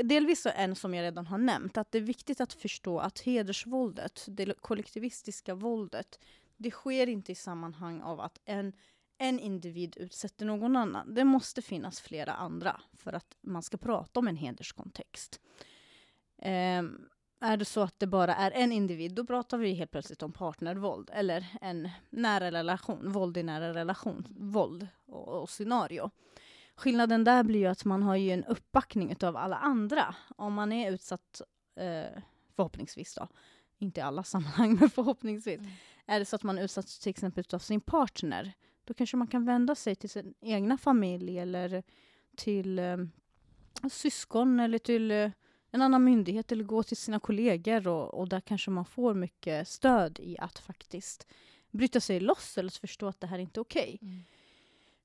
delvis 0.02 0.46
en 0.54 0.76
som 0.76 0.94
jag 0.94 1.02
redan 1.02 1.26
har 1.26 1.38
nämnt, 1.38 1.76
att 1.76 1.92
det 1.92 1.98
är 1.98 2.02
viktigt 2.02 2.40
att 2.40 2.52
förstå 2.52 2.98
att 2.98 3.20
hedersvåldet, 3.20 4.24
det 4.28 4.54
kollektivistiska 4.60 5.54
våldet, 5.54 6.18
det 6.56 6.70
sker 6.70 7.06
inte 7.06 7.32
i 7.32 7.34
sammanhang 7.34 8.02
av 8.02 8.20
att 8.20 8.40
en, 8.44 8.72
en 9.18 9.38
individ 9.38 9.96
utsätter 9.96 10.46
någon 10.46 10.76
annan. 10.76 11.14
Det 11.14 11.24
måste 11.24 11.62
finnas 11.62 12.00
flera 12.00 12.32
andra 12.32 12.80
för 12.92 13.12
att 13.12 13.36
man 13.40 13.62
ska 13.62 13.76
prata 13.76 14.20
om 14.20 14.28
en 14.28 14.36
hederskontext. 14.36 15.40
Um, 16.42 17.08
är 17.40 17.56
det 17.56 17.64
så 17.64 17.80
att 17.80 17.98
det 17.98 18.06
bara 18.06 18.34
är 18.34 18.50
en 18.50 18.72
individ, 18.72 19.14
då 19.14 19.26
pratar 19.26 19.58
vi 19.58 19.72
helt 19.72 19.90
plötsligt 19.90 20.22
om 20.22 20.32
partnervåld 20.32 21.10
eller 21.12 21.46
en 21.60 21.88
nära 22.10 22.50
relation, 22.50 23.12
våld 23.12 23.36
i 23.36 23.42
nära 23.42 23.74
relation, 23.74 24.26
våld 24.30 24.88
och, 25.06 25.28
och 25.28 25.50
scenario. 25.50 26.10
Skillnaden 26.74 27.24
där 27.24 27.42
blir 27.42 27.60
ju 27.60 27.66
att 27.66 27.84
man 27.84 28.02
har 28.02 28.16
ju 28.16 28.30
en 28.30 28.44
uppbackning 28.44 29.16
av 29.22 29.36
alla 29.36 29.56
andra. 29.56 30.14
Om 30.36 30.54
man 30.54 30.72
är 30.72 30.92
utsatt, 30.92 31.42
eh, 31.76 32.22
förhoppningsvis 32.56 33.14
då, 33.14 33.28
inte 33.78 34.00
i 34.00 34.02
alla 34.02 34.22
sammanhang, 34.22 34.74
men 34.80 34.90
förhoppningsvis, 34.90 35.58
mm. 35.58 35.70
är 36.06 36.18
det 36.18 36.24
så 36.24 36.36
att 36.36 36.42
man 36.42 36.58
är 36.58 36.62
utsatt 36.62 36.86
till 36.86 37.10
exempel 37.10 37.44
av 37.52 37.58
sin 37.58 37.80
partner, 37.80 38.52
då 38.84 38.94
kanske 38.94 39.16
man 39.16 39.26
kan 39.26 39.44
vända 39.44 39.74
sig 39.74 39.94
till 39.94 40.10
sin 40.10 40.34
egna 40.40 40.78
familj 40.78 41.38
eller 41.38 41.82
till 42.36 42.78
eh, 42.78 42.96
syskon 43.90 44.60
eller 44.60 44.78
till 44.78 45.10
eh, 45.10 45.30
en 45.70 45.82
annan 45.82 46.04
myndighet 46.04 46.52
eller 46.52 46.64
gå 46.64 46.82
till 46.82 46.96
sina 46.96 47.20
kollegor 47.20 47.88
och, 47.88 48.14
och 48.14 48.28
där 48.28 48.40
kanske 48.40 48.70
man 48.70 48.84
får 48.84 49.14
mycket 49.14 49.68
stöd 49.68 50.18
i 50.20 50.38
att 50.38 50.58
faktiskt 50.58 51.26
bryta 51.70 52.00
sig 52.00 52.20
loss 52.20 52.58
eller 52.58 52.70
förstå 52.70 53.06
att 53.06 53.20
det 53.20 53.26
här 53.26 53.38
är 53.38 53.42
inte 53.42 53.60
är 53.60 53.62
okej. 53.62 53.98
Okay. 54.00 54.08
Mm. 54.08 54.24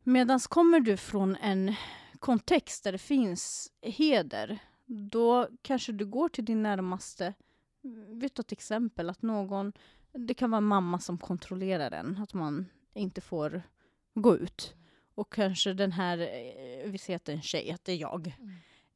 Medan 0.03 0.39
kommer 0.39 0.79
du 0.79 0.97
från 0.97 1.35
en 1.35 1.75
kontext 2.19 2.83
där 2.83 2.91
det 2.91 2.97
finns 2.97 3.71
heder, 3.81 4.59
då 4.85 5.47
kanske 5.61 5.91
du 5.91 6.05
går 6.05 6.29
till 6.29 6.45
din 6.45 6.63
närmaste. 6.63 7.33
Vi 8.09 8.29
tar 8.29 8.43
ett 8.43 8.51
exempel 8.51 9.09
att 9.09 9.21
någon, 9.21 9.73
det 10.11 10.33
kan 10.33 10.51
vara 10.51 10.61
mamma 10.61 10.99
som 10.99 11.17
kontrollerar 11.17 11.91
en, 11.91 12.17
att 12.17 12.33
man 12.33 12.65
inte 12.93 13.21
får 13.21 13.61
gå 14.13 14.37
ut. 14.37 14.73
Och 15.15 15.33
kanske 15.33 15.73
den 15.73 15.91
här, 15.91 16.17
eh, 16.17 16.91
vi 16.91 16.97
säger 16.97 17.15
att 17.15 17.25
det 17.25 17.31
är 17.31 17.35
en 17.35 17.41
tjej, 17.41 17.71
att 17.71 17.85
det 17.85 17.91
är 17.91 17.97
jag. 17.97 18.35
Mm 18.39 18.51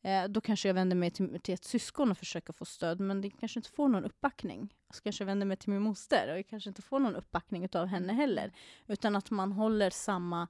Eh, 0.06 0.28
då 0.28 0.42
kanske 0.42 0.70
jag 0.70 0.74
vänder 0.74 0.96
mig 0.96 1.12
till, 1.12 1.40
till 1.42 1.54
ett 1.54 1.64
syskon 1.64 2.12
och 2.12 2.18
försöker 2.18 2.54
få 2.54 2.66
stöd, 2.66 3.00
men 3.00 3.22
det 3.22 3.30
kanske 3.30 3.60
inte 3.60 3.70
får 3.70 3.88
någon 3.88 4.06
uppbackning. 4.06 4.74
Så 4.94 5.02
kanske 5.02 5.24
jag 5.24 5.26
vänder 5.26 5.46
mig 5.46 5.58
till 5.58 5.70
min 5.70 5.82
moster 5.82 6.32
och 6.32 6.38
jag 6.38 6.48
kanske 6.48 6.70
inte 6.70 6.82
får 6.82 7.00
någon 7.00 7.16
uppbackning 7.16 7.70
av 7.74 7.86
henne 7.86 8.14
heller. 8.14 8.52
Utan 8.88 9.16
att 9.16 9.32
man 9.32 9.52
håller 9.52 9.90
samma, 9.90 10.48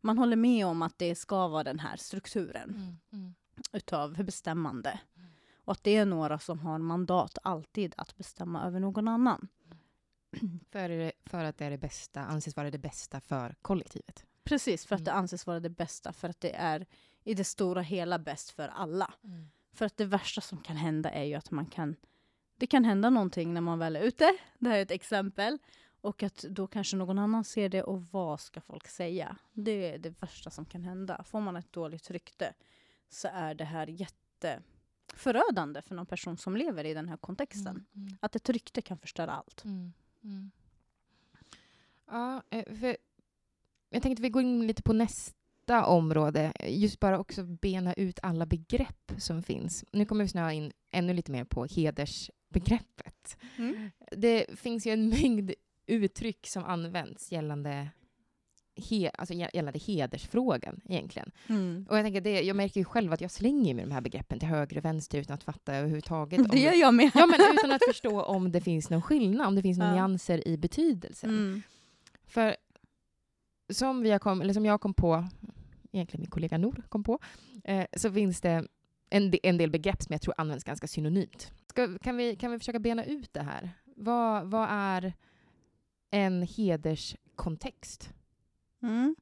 man 0.00 0.18
håller 0.18 0.36
med 0.36 0.66
om 0.66 0.82
att 0.82 0.98
det 0.98 1.14
ska 1.14 1.48
vara 1.48 1.64
den 1.64 1.78
här 1.78 1.96
strukturen 1.96 2.70
mm, 2.70 2.96
mm. 3.12 3.34
utav 3.72 4.24
bestämmande. 4.24 5.00
Mm. 5.68 5.70
Och 5.70 5.72
att 5.72 5.84
det 5.84 5.96
är 5.96 6.06
några 6.06 6.38
som 6.38 6.58
har 6.58 6.78
mandat 6.78 7.38
alltid 7.42 7.94
att 7.96 8.16
bestämma 8.16 8.66
över 8.66 8.80
någon 8.80 9.08
annan. 9.08 9.48
För, 10.72 11.12
för 11.28 11.44
att 11.44 11.58
det 11.58 11.64
är 11.64 11.70
det 11.70 11.78
bästa, 11.78 12.20
anses 12.20 12.56
vara 12.56 12.70
det 12.70 12.78
bästa 12.78 13.20
för 13.20 13.54
kollektivet. 13.62 14.26
Precis, 14.44 14.86
för 14.86 14.96
att 14.96 15.04
det 15.04 15.10
Mm. 15.10 15.20
anses 15.22 15.46
vara 15.46 15.60
det 15.60 15.70
bästa, 15.70 16.12
för 16.12 16.28
att 16.28 16.40
det 16.40 16.54
är 16.54 16.86
i 17.24 17.34
det 17.34 17.44
stora 17.44 17.82
hela 17.82 18.18
bäst 18.18 18.50
för 18.50 18.68
alla. 18.68 19.14
För 19.72 19.86
att 19.86 19.96
det 19.96 20.04
värsta 20.06 20.40
som 20.40 20.58
kan 20.58 20.76
hända 20.76 21.10
är 21.10 21.24
ju 21.24 21.34
att 21.34 21.50
man 21.50 21.66
kan... 21.66 21.96
Det 22.58 22.66
kan 22.66 22.84
hända 22.84 23.10
någonting 23.10 23.54
när 23.54 23.60
man 23.60 23.78
väl 23.78 23.96
är 23.96 24.00
ute. 24.00 24.38
Det 24.58 24.68
här 24.68 24.78
är 24.78 24.82
ett 24.82 24.90
exempel. 24.90 25.58
Och 26.00 26.22
att 26.22 26.36
då 26.36 26.66
kanske 26.66 26.96
någon 26.96 27.18
annan 27.18 27.44
ser 27.44 27.68
det 27.68 27.82
och 27.82 28.02
vad 28.12 28.40
ska 28.40 28.60
folk 28.60 28.88
säga? 28.88 29.36
Det 29.52 29.94
är 29.94 29.98
det 29.98 30.22
värsta 30.22 30.50
som 30.50 30.64
kan 30.64 30.82
hända. 30.84 31.22
Får 31.24 31.40
man 31.40 31.56
ett 31.56 31.72
dåligt 31.72 32.10
rykte 32.10 32.54
så 33.08 33.28
är 33.32 33.54
det 33.54 33.64
här 33.64 33.86
jätteförödande 35.18 35.82
för 35.82 35.94
någon 35.94 36.06
person 36.06 36.36
som 36.36 36.56
lever 36.56 36.84
i 36.84 36.94
den 36.94 37.08
här 37.08 37.16
kontexten. 37.16 37.86
Mm. 37.96 38.08
Att 38.20 38.36
ett 38.36 38.48
rykte 38.48 38.82
kan 38.82 38.98
förstöra 38.98 39.32
allt. 39.32 39.64
Mm. 39.64 39.92
Mm. 40.24 40.50
Ja, 42.06 42.42
eh, 42.50 42.76
för 42.76 42.96
jag 43.90 44.02
tänkte 44.02 44.22
vi 44.22 44.30
går 44.30 44.42
in 44.42 44.66
lite 44.66 44.82
på 44.82 44.92
nästa 44.92 45.86
område. 45.86 46.52
Just 46.68 47.00
bara 47.00 47.18
också 47.18 47.44
bena 47.44 47.94
ut 47.94 48.18
alla 48.22 48.46
begrepp 48.46 49.12
som 49.18 49.42
finns. 49.42 49.84
Nu 49.92 50.04
kommer 50.04 50.24
vi 50.24 50.28
snöa 50.28 50.52
in 50.52 50.72
ännu 50.90 51.14
lite 51.14 51.32
mer 51.32 51.44
på 51.44 51.66
hedersbegreppet. 51.66 53.38
Det 54.10 54.58
finns 54.58 54.86
ju 54.86 54.92
en 54.92 55.08
mängd 55.08 55.52
uttryck 55.86 56.46
som 56.46 56.64
används 56.64 57.32
gällande, 57.32 57.90
he, 58.90 59.10
alltså 59.18 59.34
gä- 59.34 59.50
gällande 59.54 59.78
hedersfrågan 59.78 60.80
egentligen. 60.88 61.30
Mm. 61.48 61.86
Och 61.88 61.98
jag, 61.98 62.04
tänker 62.04 62.20
det, 62.20 62.40
jag 62.42 62.56
märker 62.56 62.80
ju 62.80 62.84
själv 62.84 63.12
att 63.12 63.20
jag 63.20 63.30
slänger 63.30 63.74
med 63.74 63.84
de 63.84 63.90
här 63.92 64.00
begreppen 64.00 64.38
till 64.38 64.48
höger 64.48 64.78
och 64.78 64.84
vänster 64.84 65.18
utan 65.18 65.34
att 65.34 65.44
fatta 65.44 65.74
överhuvudtaget. 65.74 66.50
Det 66.50 66.58
gör 66.60 66.72
jag 66.72 66.94
med. 66.94 67.10
Ja, 67.14 67.26
men 67.26 67.40
utan 67.58 67.72
att 67.72 67.84
förstå 67.88 68.22
om 68.22 68.52
det 68.52 68.60
finns 68.60 68.90
någon 68.90 69.02
skillnad, 69.02 69.46
om 69.46 69.54
det 69.54 69.62
finns 69.62 69.78
några 69.78 69.96
Ja. 69.96 70.06
nyanser 70.06 70.48
i 70.48 70.56
betydelsen. 70.56 71.30
Mm. 71.30 71.62
För 72.26 72.56
som, 73.72 74.02
vi 74.02 74.10
har 74.10 74.18
kom, 74.18 74.40
eller 74.40 74.54
som 74.54 74.64
jag 74.66 74.80
kom 74.80 74.94
på, 74.94 75.28
egentligen 75.92 76.20
min 76.20 76.30
kollega 76.30 76.58
Nor 76.58 76.82
kom 76.88 77.04
på, 77.04 77.18
eh, 77.64 77.84
så 77.96 78.12
finns 78.12 78.40
det 78.40 78.66
en, 79.10 79.30
de, 79.30 79.40
en 79.42 79.56
del 79.58 79.70
begrepp 79.70 80.02
som 80.02 80.12
jag 80.12 80.22
tror 80.22 80.34
används 80.38 80.64
ganska 80.64 80.86
synonymt. 80.86 81.52
Ska, 81.66 81.98
kan, 81.98 82.16
vi, 82.16 82.36
kan 82.36 82.50
vi 82.52 82.58
försöka 82.58 82.78
bena 82.78 83.04
ut 83.04 83.32
det 83.32 83.42
här? 83.42 83.70
Vad, 83.96 84.50
vad 84.50 84.66
är 84.70 85.12
en 86.10 86.42
hederskontext? 86.56 88.10
Mm. 88.82 89.16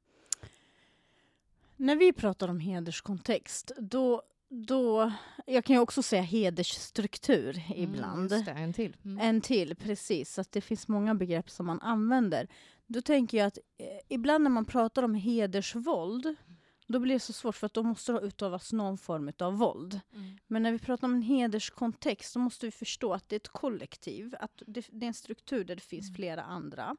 När 1.75 1.95
vi 1.95 2.13
pratar 2.13 2.47
om 2.47 2.59
hederskontext, 2.59 3.71
då, 3.77 4.21
då... 4.49 5.11
Jag 5.45 5.65
kan 5.65 5.75
ju 5.75 5.81
också 5.81 6.03
säga 6.03 6.21
hedersstruktur 6.21 7.63
ibland. 7.75 8.33
Mm, 8.33 8.45
det, 8.45 8.51
en 8.51 8.73
till. 8.73 8.97
Mm. 9.05 9.19
En 9.19 9.41
till, 9.41 9.75
precis. 9.75 10.33
Så 10.33 10.41
att 10.41 10.51
det 10.51 10.61
finns 10.61 10.87
många 10.87 11.15
begrepp 11.15 11.49
som 11.49 11.65
man 11.65 11.81
använder. 11.81 12.47
Då 12.87 13.01
tänker 13.01 13.37
jag 13.37 13.47
att 13.47 13.57
eh, 13.77 13.85
ibland 14.09 14.43
när 14.43 14.51
man 14.51 14.65
pratar 14.65 15.03
om 15.03 15.13
hedersvåld, 15.13 16.35
då 16.87 16.99
blir 16.99 17.13
det 17.13 17.19
så 17.19 17.33
svårt 17.33 17.55
för 17.55 17.65
att 17.65 17.73
då 17.73 17.83
måste 17.83 18.11
det 18.11 18.19
utövas 18.19 18.73
någon 18.73 18.97
form 18.97 19.31
av 19.39 19.57
våld. 19.57 19.99
Mm. 20.13 20.37
Men 20.47 20.63
när 20.63 20.71
vi 20.71 20.79
pratar 20.79 21.07
om 21.07 21.13
en 21.13 21.21
hederskontext 21.21 22.31
så 22.31 22.39
måste 22.39 22.65
vi 22.65 22.71
förstå 22.71 23.13
att 23.13 23.29
det 23.29 23.35
är 23.35 23.39
ett 23.39 23.47
kollektiv, 23.47 24.35
att 24.39 24.63
det, 24.67 24.87
det 24.91 25.05
är 25.05 25.07
en 25.07 25.13
struktur 25.13 25.63
där 25.63 25.75
det 25.75 25.81
finns 25.81 26.07
Mm. 26.07 26.15
flera 26.15 26.43
andra. 26.43 26.95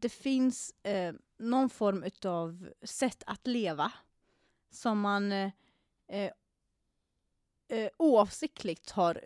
Det 0.00 0.08
finns 0.08 0.74
eh, 0.82 1.14
någon 1.38 1.70
form 1.70 2.04
av 2.24 2.68
sätt 2.82 3.22
att 3.26 3.46
leva 3.46 3.92
som 4.70 5.00
man 5.00 5.32
eh, 5.32 5.52
eh, 6.08 6.30
eh, 7.68 7.90
oavsiktligt 7.96 8.90
har 8.90 9.20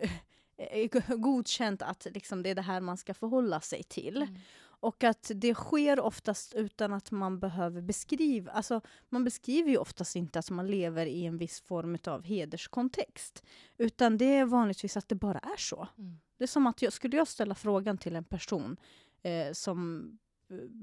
eh, 0.57 0.91
godkänt 1.17 1.83
att 1.83 2.07
liksom, 2.15 2.43
det 2.43 2.51
är 2.51 2.55
det 2.55 2.63
här 2.63 2.81
man 2.81 2.97
ska 2.97 3.15
förhålla 3.15 3.61
sig 3.61 3.83
till. 3.83 4.23
Mm. 4.23 4.41
Och 4.85 5.05
att 5.05 5.31
det 5.35 5.55
sker 5.55 6.01
oftast 6.01 6.55
utan 6.55 6.93
att 6.93 7.11
man 7.11 7.39
behöver 7.41 7.81
beskriva, 7.81 8.53
alltså 8.53 8.81
man 9.09 9.25
beskriver 9.25 9.71
ju 9.71 9.77
oftast 9.77 10.17
inte 10.17 10.39
att 10.39 10.51
man 10.51 10.67
lever 10.67 11.07
i 11.07 11.27
en 11.27 11.39
viss 11.39 11.61
form 11.61 11.99
av 12.07 12.23
hederskontext. 12.23 13.43
Utan 13.79 14.19
det 14.19 14.25
är 14.25 14.45
vanligtvis 14.45 14.97
att 14.97 15.09
det 15.09 15.15
bara 15.15 15.39
är 15.39 15.57
så. 15.57 15.89
Mm. 15.99 16.21
Det 16.37 16.45
är 16.45 16.49
som 16.49 16.67
att 16.67 16.83
jag, 16.83 16.93
skulle 16.93 17.17
jag 17.17 17.29
ställa 17.29 17.55
frågan 17.55 17.99
till 17.99 18.17
en 18.17 18.25
person 18.25 18.77
eh, 19.23 19.53
som 19.53 20.09
eh, 20.09 20.24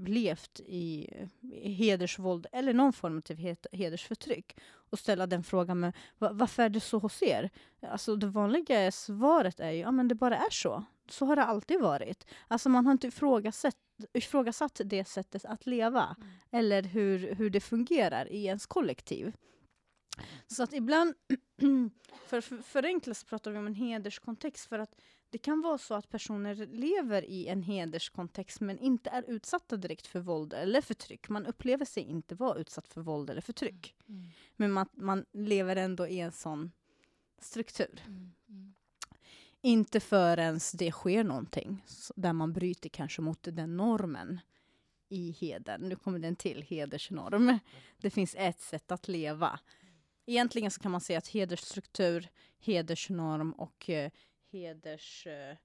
levt 0.07 0.59
i, 0.59 1.07
hedersvåld 1.77 2.47
eller 2.51 2.73
någon 2.73 2.93
form 2.93 3.21
av 3.29 3.35
hed- 3.37 3.67
hedersförtryck 3.71 4.57
och 4.89 4.99
ställa 4.99 5.27
den 5.27 5.43
frågan 5.43 5.79
med 5.79 5.93
"Va- 6.17 6.31
varför 6.33 6.63
är 6.63 6.69
det 6.69 6.79
så 6.79 6.97
hos 6.99 7.23
er? 7.23 7.49
Alltså 7.81 8.15
det 8.15 8.27
vanliga 8.27 8.91
svaret 8.91 9.59
är 9.59 9.71
ju 9.71 9.79
ja 9.79 9.91
men 9.91 10.07
det 10.07 10.15
bara 10.15 10.37
är 10.37 10.49
så. 10.49 10.83
Så 11.09 11.25
har 11.25 11.35
det 11.35 11.43
alltid 11.43 11.81
varit. 11.81 12.25
Alltså 12.47 12.69
man 12.69 12.85
har 12.85 12.91
inte 12.91 13.07
ifrågasatt, 13.07 13.75
ifrågasatt 14.13 14.81
det 14.85 15.05
sättet 15.07 15.45
att 15.45 15.65
leva 15.65 16.15
Mm. 16.17 16.29
eller 16.51 16.83
hur, 16.83 17.35
hur 17.35 17.49
det 17.49 17.59
fungerar 17.61 18.31
i 18.31 18.45
ens 18.45 18.65
kollektiv. 18.65 19.33
Så 20.47 20.63
att 20.63 20.73
ibland, 20.73 21.13
för 22.27 22.41
för 22.41 22.57
förenklat 22.57 23.17
så 23.17 23.25
pratar 23.25 23.51
vi 23.51 23.57
om 23.57 23.67
en 23.67 23.75
hederskontext 23.75 24.65
för 24.69 24.79
att 24.79 24.95
det 25.31 25.37
kan 25.37 25.61
vara 25.61 25.77
så 25.77 25.93
att 25.93 26.09
personer 26.09 26.55
lever 26.55 27.25
i 27.25 27.47
en 27.47 27.63
hederskontext 27.63 28.61
men 28.61 28.79
inte 28.79 29.09
är 29.09 29.23
utsatta 29.27 29.77
direkt 29.77 30.07
för 30.07 30.19
våld 30.19 30.53
eller 30.53 30.81
förtryck. 30.81 31.29
Man 31.29 31.45
upplever 31.45 31.85
sig 31.85 32.03
inte 32.03 32.35
vara 32.35 32.59
utsatt 32.59 32.87
för 32.87 33.01
våld 33.01 33.29
eller 33.29 33.41
förtryck. 33.41 33.95
Mm. 34.09 34.25
Men 34.55 34.71
man, 34.71 34.87
man 34.93 35.25
lever 35.31 35.75
ändå 35.75 36.07
i 36.07 36.19
en 36.19 36.31
sån 36.31 36.71
struktur. 37.39 38.03
Mm. 38.07 38.31
Mm. 38.49 38.73
Inte 39.61 39.99
förrän 39.99 40.59
det 40.73 40.91
sker 40.91 41.23
någonting 41.23 41.83
där 42.15 42.33
man 42.33 42.53
bryter 42.53 42.89
kanske 42.89 43.21
mot 43.21 43.43
den 43.43 43.77
normen 43.77 44.39
i 45.09 45.31
hedern. 45.31 45.81
Nu 45.81 45.95
kommer 45.95 46.19
den 46.19 46.35
till, 46.35 46.61
hedersnorm. 46.61 47.59
Det 47.97 48.09
finns 48.09 48.35
ett 48.37 48.61
sätt 48.61 48.91
att 48.91 49.07
leva. 49.07 49.59
Egentligen 50.25 50.71
så 50.71 50.81
kan 50.81 50.91
man 50.91 51.01
säga 51.01 51.17
att 51.17 51.27
hedersstruktur, 51.27 52.29
hedersnorm 52.59 53.51
och 53.51 53.89
eh, 53.89 54.11
hederskontext 54.51 55.59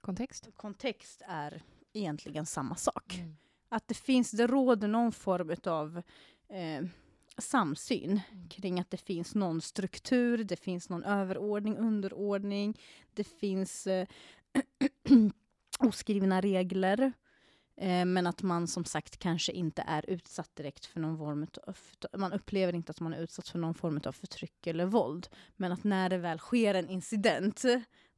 Kontext? 0.00 0.48
kontext 0.56 1.22
är 1.26 1.62
egentligen 1.92 2.46
samma 2.46 2.74
sak. 2.74 3.14
Mm. 3.18 3.36
Att 3.68 3.88
det 3.88 3.94
finns, 3.94 4.30
det 4.30 4.46
råder 4.46 4.88
någon 4.88 5.12
form 5.12 5.56
av 5.64 6.02
eh, 6.48 6.84
samsyn 7.38 8.20
Mm. 8.32 8.48
kring 8.48 8.80
att 8.80 8.90
det 8.90 8.96
finns 8.96 9.34
någon 9.34 9.60
struktur, 9.60 10.44
det 10.44 10.56
finns 10.56 10.88
någon 10.88 11.04
överordning, 11.04 11.76
underordning, 11.76 12.78
det 13.14 13.24
finns 13.24 13.86
eh, 13.86 14.08
oskrivna 15.78 16.40
regler. 16.40 17.12
Eh, 17.76 18.04
men 18.04 18.26
att 18.26 18.42
man 18.42 18.68
som 18.68 18.84
sagt 18.84 19.16
kanske 19.16 19.52
inte 19.52 19.82
är 19.82 20.10
utsatt 20.10 20.56
direkt 20.56 20.86
för 20.86 21.00
någon 21.00 21.18
form 21.18 21.46
av, 21.66 21.76
man 22.20 22.32
upplever 22.32 22.72
inte 22.72 22.90
att 22.90 23.00
man 23.00 23.14
är 23.14 23.22
utsatt 23.22 23.48
för 23.48 23.58
någon 23.58 23.74
form 23.74 24.00
av 24.04 24.12
förtryck 24.12 24.66
eller 24.66 24.86
våld. 24.86 25.28
Men 25.56 25.72
att 25.72 25.84
när 25.84 26.08
det 26.10 26.18
väl 26.18 26.38
sker 26.38 26.74
en 26.74 26.88
incident 26.88 27.64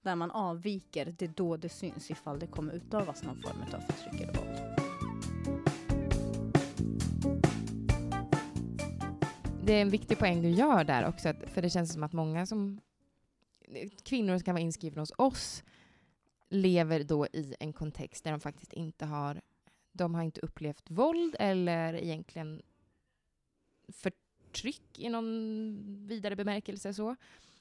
där 0.04 0.16
man 0.16 0.30
avviker, 0.30 1.14
det 1.18 1.24
är 1.24 1.32
då 1.34 1.56
det 1.56 1.68
syns 1.68 2.10
ifall 2.10 2.38
det 2.38 2.46
kommer 2.46 2.72
utövas 2.72 3.22
någon 3.22 3.42
form 3.42 3.62
av 3.62 3.80
förtryck 3.80 4.20
eller 4.20 4.34
våld. 4.34 4.74
Det 9.66 9.72
är 9.72 9.82
en 9.82 9.90
viktig 9.90 10.18
poäng 10.18 10.42
du 10.42 10.48
gör 10.48 10.84
där 10.84 11.08
också, 11.08 11.34
för 11.46 11.62
det 11.62 11.70
känns 11.70 11.92
som 11.92 12.02
att 12.02 12.12
många 12.12 12.46
som 12.46 12.80
kvinnor 14.02 14.38
som 14.38 14.44
kan 14.44 14.54
vara 14.54 14.62
inskrivna 14.62 15.02
hos 15.02 15.12
oss 15.18 15.64
lever 16.48 17.04
då 17.04 17.26
i 17.26 17.54
en 17.60 17.72
kontext 17.72 18.24
där 18.24 18.30
de 18.30 18.40
faktiskt 18.40 18.72
inte 18.72 19.04
har, 19.04 19.40
de 19.92 20.14
har 20.14 20.22
inte 20.22 20.40
upplevt 20.40 20.90
våld 20.90 21.36
eller 21.38 21.94
egentligen 21.94 22.62
förtryck 23.88 24.98
i 24.98 25.08
någon 25.08 26.06
vidare 26.06 26.36
bemärkelse 26.36 26.94
så, 26.94 27.16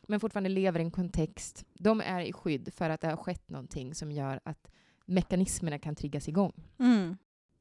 men 0.08 0.20
fortfarande 0.20 0.50
lever 0.50 0.80
i 0.80 0.84
en 0.84 0.92
kontext, 0.92 1.66
de 1.74 2.02
är 2.02 2.22
i 2.22 2.34
skydd 2.34 2.74
för 2.74 2.90
att 2.90 3.02
det 3.02 3.08
har 3.08 3.18
skett 3.18 3.50
någonting 3.50 3.96
som 3.96 4.12
gör 4.12 4.40
att 4.44 4.72
mekanismerna 5.06 5.80
kan 5.80 5.96
triggas 5.96 6.28
igång. 6.28 6.54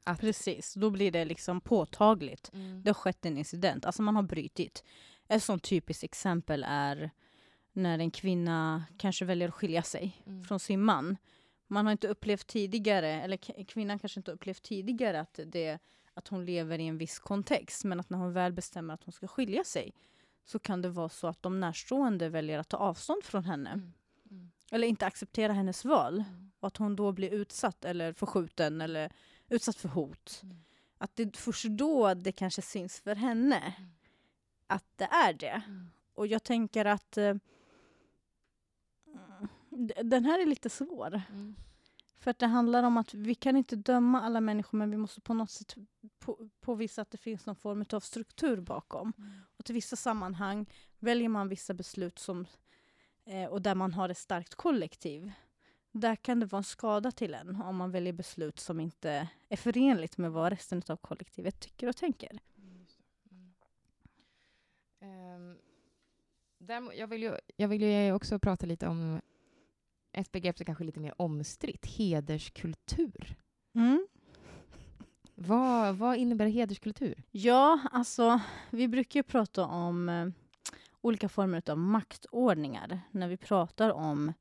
Att, 0.04 0.20
Precis, 0.20 0.74
då 0.74 0.90
blir 0.90 1.10
det 1.10 1.24
liksom 1.24 1.60
påtagligt. 1.60 2.50
Mm. 2.54 2.82
Det 2.82 2.88
har 2.90 2.94
skett 2.94 3.26
en 3.26 3.38
incident, 3.38 3.84
alltså 3.86 4.02
man 4.02 4.16
har 4.16 4.22
brutit. 4.22 4.84
Ett 5.28 5.42
sånt 5.42 5.62
typiskt 5.62 6.04
exempel 6.04 6.64
är 6.68 7.10
när 7.72 7.98
en 7.98 8.10
kvinna 8.10 8.84
kanske 8.98 9.24
väljer 9.24 9.48
att 9.48 9.54
skilja 9.54 9.82
sig 9.82 10.22
Mm. 10.26 10.44
från 10.44 10.60
sin 10.60 10.82
man. 10.82 11.16
Man 11.66 11.86
har 11.86 11.92
inte 11.92 12.08
upplevt 12.08 12.46
tidigare, 12.46 13.08
eller 13.22 13.64
kvinnan 13.64 13.98
kanske 13.98 14.20
inte 14.20 14.32
upplevt 14.32 14.62
tidigare 14.62 15.20
att, 15.20 15.40
det, 15.46 15.78
att 16.14 16.28
hon 16.28 16.44
lever 16.44 16.78
i 16.78 16.86
en 16.86 16.98
viss 16.98 17.18
kontext. 17.18 17.84
Men 17.84 18.00
att 18.00 18.10
när 18.10 18.18
hon 18.18 18.32
väl 18.32 18.52
bestämmer 18.52 18.94
att 18.94 19.04
hon 19.04 19.12
ska 19.12 19.28
skilja 19.28 19.64
sig 19.64 19.92
så 20.44 20.58
kan 20.58 20.82
det 20.82 20.88
vara 20.88 21.08
så 21.08 21.26
att 21.26 21.42
de 21.42 21.60
närstående 21.60 22.28
väljer 22.28 22.58
att 22.58 22.68
ta 22.68 22.76
avstånd 22.76 23.24
från 23.24 23.44
henne. 23.44 23.70
Mm. 23.70 23.92
Mm. 24.30 24.50
Eller 24.70 24.88
inte 24.88 25.06
acceptera 25.06 25.52
hennes 25.52 25.84
val. 25.84 26.24
Mm. 26.28 26.50
Och 26.60 26.66
att 26.66 26.76
hon 26.76 26.96
då 26.96 27.12
blir 27.12 27.30
utsatt 27.30 27.84
eller 27.84 28.12
förskjuten 28.12 28.80
eller 28.80 29.12
utsatt 29.48 29.76
för 29.76 29.88
hot. 29.88 30.40
Mm. 30.42 30.56
Att 30.98 31.16
det 31.16 31.22
är 31.22 31.30
först 31.34 31.64
då 31.64 32.14
det 32.14 32.32
kanske 32.32 32.62
syns 32.62 33.00
för 33.00 33.14
henne 33.14 33.74
Mm. 33.78 33.90
att 34.66 34.84
det 34.96 35.04
är 35.04 35.32
det. 35.32 35.62
Och 36.14 36.26
jag 36.26 36.42
tänker 36.42 36.84
att 36.84 37.16
eh, 37.16 37.34
den 40.02 40.24
här 40.24 40.42
är 40.42 40.46
lite 40.46 40.70
svår. 40.70 41.22
Mm. 41.28 41.56
För 42.22 42.30
att 42.30 42.38
det 42.38 42.46
handlar 42.46 42.82
om 42.82 42.96
att 42.96 43.14
vi 43.14 43.34
kan 43.34 43.56
inte 43.56 43.76
döma 43.76 44.20
alla 44.20 44.40
människor 44.40 44.78
men 44.78 44.90
vi 44.90 44.96
måste 44.96 45.20
på 45.20 45.34
något 45.34 45.50
sätt 45.50 45.74
po- 46.24 46.50
påvisa 46.60 47.02
att 47.02 47.10
det 47.10 47.18
finns 47.18 47.46
någon 47.46 47.56
form 47.56 47.84
av 47.92 48.00
struktur 48.00 48.60
bakom. 48.60 49.12
Och 49.56 49.64
till 49.64 49.74
vissa 49.74 49.96
sammanhang 49.96 50.66
väljer 50.98 51.28
man 51.28 51.48
vissa 51.48 51.74
beslut 51.74 52.18
som, 52.18 52.46
eh, 53.24 53.44
och 53.44 53.62
där 53.62 53.74
man 53.74 53.92
har 53.92 54.08
ett 54.08 54.18
starkt 54.18 54.54
kollektiv. 54.54 55.32
Där 55.92 56.16
kan 56.16 56.40
det 56.40 56.46
vara 56.46 56.58
en 56.58 56.64
skada 56.64 57.10
till 57.10 57.34
en 57.34 57.62
om 57.62 57.76
man 57.76 57.90
väljer 57.90 58.12
beslut 58.12 58.60
som 58.60 58.80
inte 58.80 59.28
är 59.48 59.56
förenligt 59.56 60.18
med 60.18 60.32
vad 60.32 60.52
resten 60.52 60.82
av 60.88 60.96
kollektivet 60.96 61.60
tycker 61.60 61.88
och 61.88 61.96
tänker. 61.96 62.38
Um, 65.00 65.58
där, 66.58 66.92
jag, 66.92 67.06
vill 67.06 67.22
ju, 67.22 67.36
jag 67.56 67.68
vill 67.68 67.82
ju 67.82 68.12
också 68.12 68.38
prata 68.38 68.66
lite 68.66 68.86
om 68.88 69.20
ett 70.12 70.32
begrepp 70.32 70.56
som 70.56 70.66
kanske 70.66 70.84
är 70.84 70.86
lite 70.86 71.00
mer 71.00 71.14
omstritt, 71.16 71.86
hederskultur. 71.86 73.36
Mm. 73.74 74.06
Vad, 75.34 75.96
vad 75.96 76.16
innebär 76.16 76.46
hederskultur? 76.46 77.22
Ja, 77.30 77.80
alltså 77.92 78.40
vi 78.70 78.88
brukar 78.88 79.20
ju 79.20 79.24
prata 79.24 79.64
om 79.64 80.08
eh, 80.08 80.28
olika 81.00 81.28
former 81.28 81.70
av 81.70 81.78
maktordningar 81.78 83.00
när 83.10 83.28
vi 83.28 83.36
pratar 83.36 83.90
om 83.90 84.32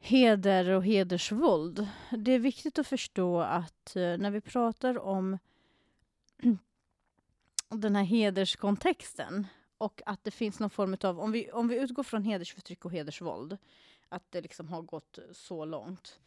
heder 0.00 0.70
och 0.70 0.84
hedersvåld. 0.84 1.88
Det 2.10 2.32
är 2.32 2.38
viktigt 2.38 2.78
att 2.78 2.86
förstå 2.86 3.40
att 3.40 3.96
eh, 3.96 4.02
när 4.02 4.30
vi 4.30 4.40
pratar 4.40 4.98
om 4.98 5.38
den 7.68 7.96
här 7.96 8.04
hederskontexten 8.04 9.46
och 9.78 10.02
att 10.06 10.24
det 10.24 10.30
finns 10.30 10.60
någon 10.60 10.70
form 10.70 10.96
av, 11.02 11.20
om 11.20 11.32
vi, 11.32 11.50
om 11.50 11.68
vi 11.68 11.76
utgår 11.76 12.02
från 12.02 12.22
hedersförtryck 12.22 12.84
och 12.84 12.92
hedersvåld, 12.92 13.58
att 14.08 14.22
det 14.30 14.40
liksom 14.40 14.68
har 14.68 14.82
gått 14.82 15.18
så 15.32 15.64
långt, 15.64 16.18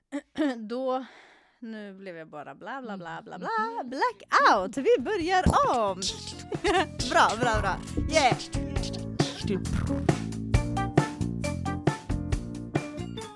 då 0.56 1.06
nu 1.58 1.94
blev 1.94 2.16
jag 2.16 2.28
bara 2.28 2.54
bla 2.54 2.82
bla 2.82 2.96
bla 2.96 3.22
bla 3.22 3.38
bla. 3.38 3.48
Mm. 3.58 3.90
Blackout! 3.90 4.76
Vi 4.76 5.02
börjar 5.02 5.44
om! 5.76 6.00
bra, 7.10 7.28
bra, 7.40 7.60
bra. 7.60 7.76
Yeah! 8.10 8.36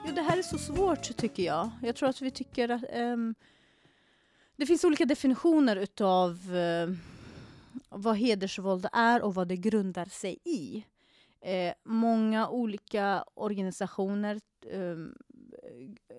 Jo, 0.06 0.12
det 0.14 0.22
här 0.22 0.38
är 0.38 0.42
så 0.42 0.58
svårt 0.58 1.16
tycker 1.16 1.42
jag. 1.42 1.70
Jag 1.82 1.96
tror 1.96 2.08
att 2.08 2.20
vi 2.22 2.30
tycker 2.30 2.68
att 2.68 2.84
ehm, 2.90 3.34
det 4.56 4.66
finns 4.66 4.84
olika 4.84 5.04
definitioner 5.04 5.76
utav 5.76 6.54
uh, 6.54 6.96
vad 7.90 8.16
hedersvåld 8.16 8.86
är 8.92 9.22
och 9.22 9.34
vad 9.34 9.48
det 9.48 9.56
grundar 9.56 10.06
sig 10.06 10.38
i. 10.44 10.84
Eh, 11.40 11.74
många 11.84 12.48
olika 12.48 13.24
organisationer 13.34 14.40
um, 14.72 15.14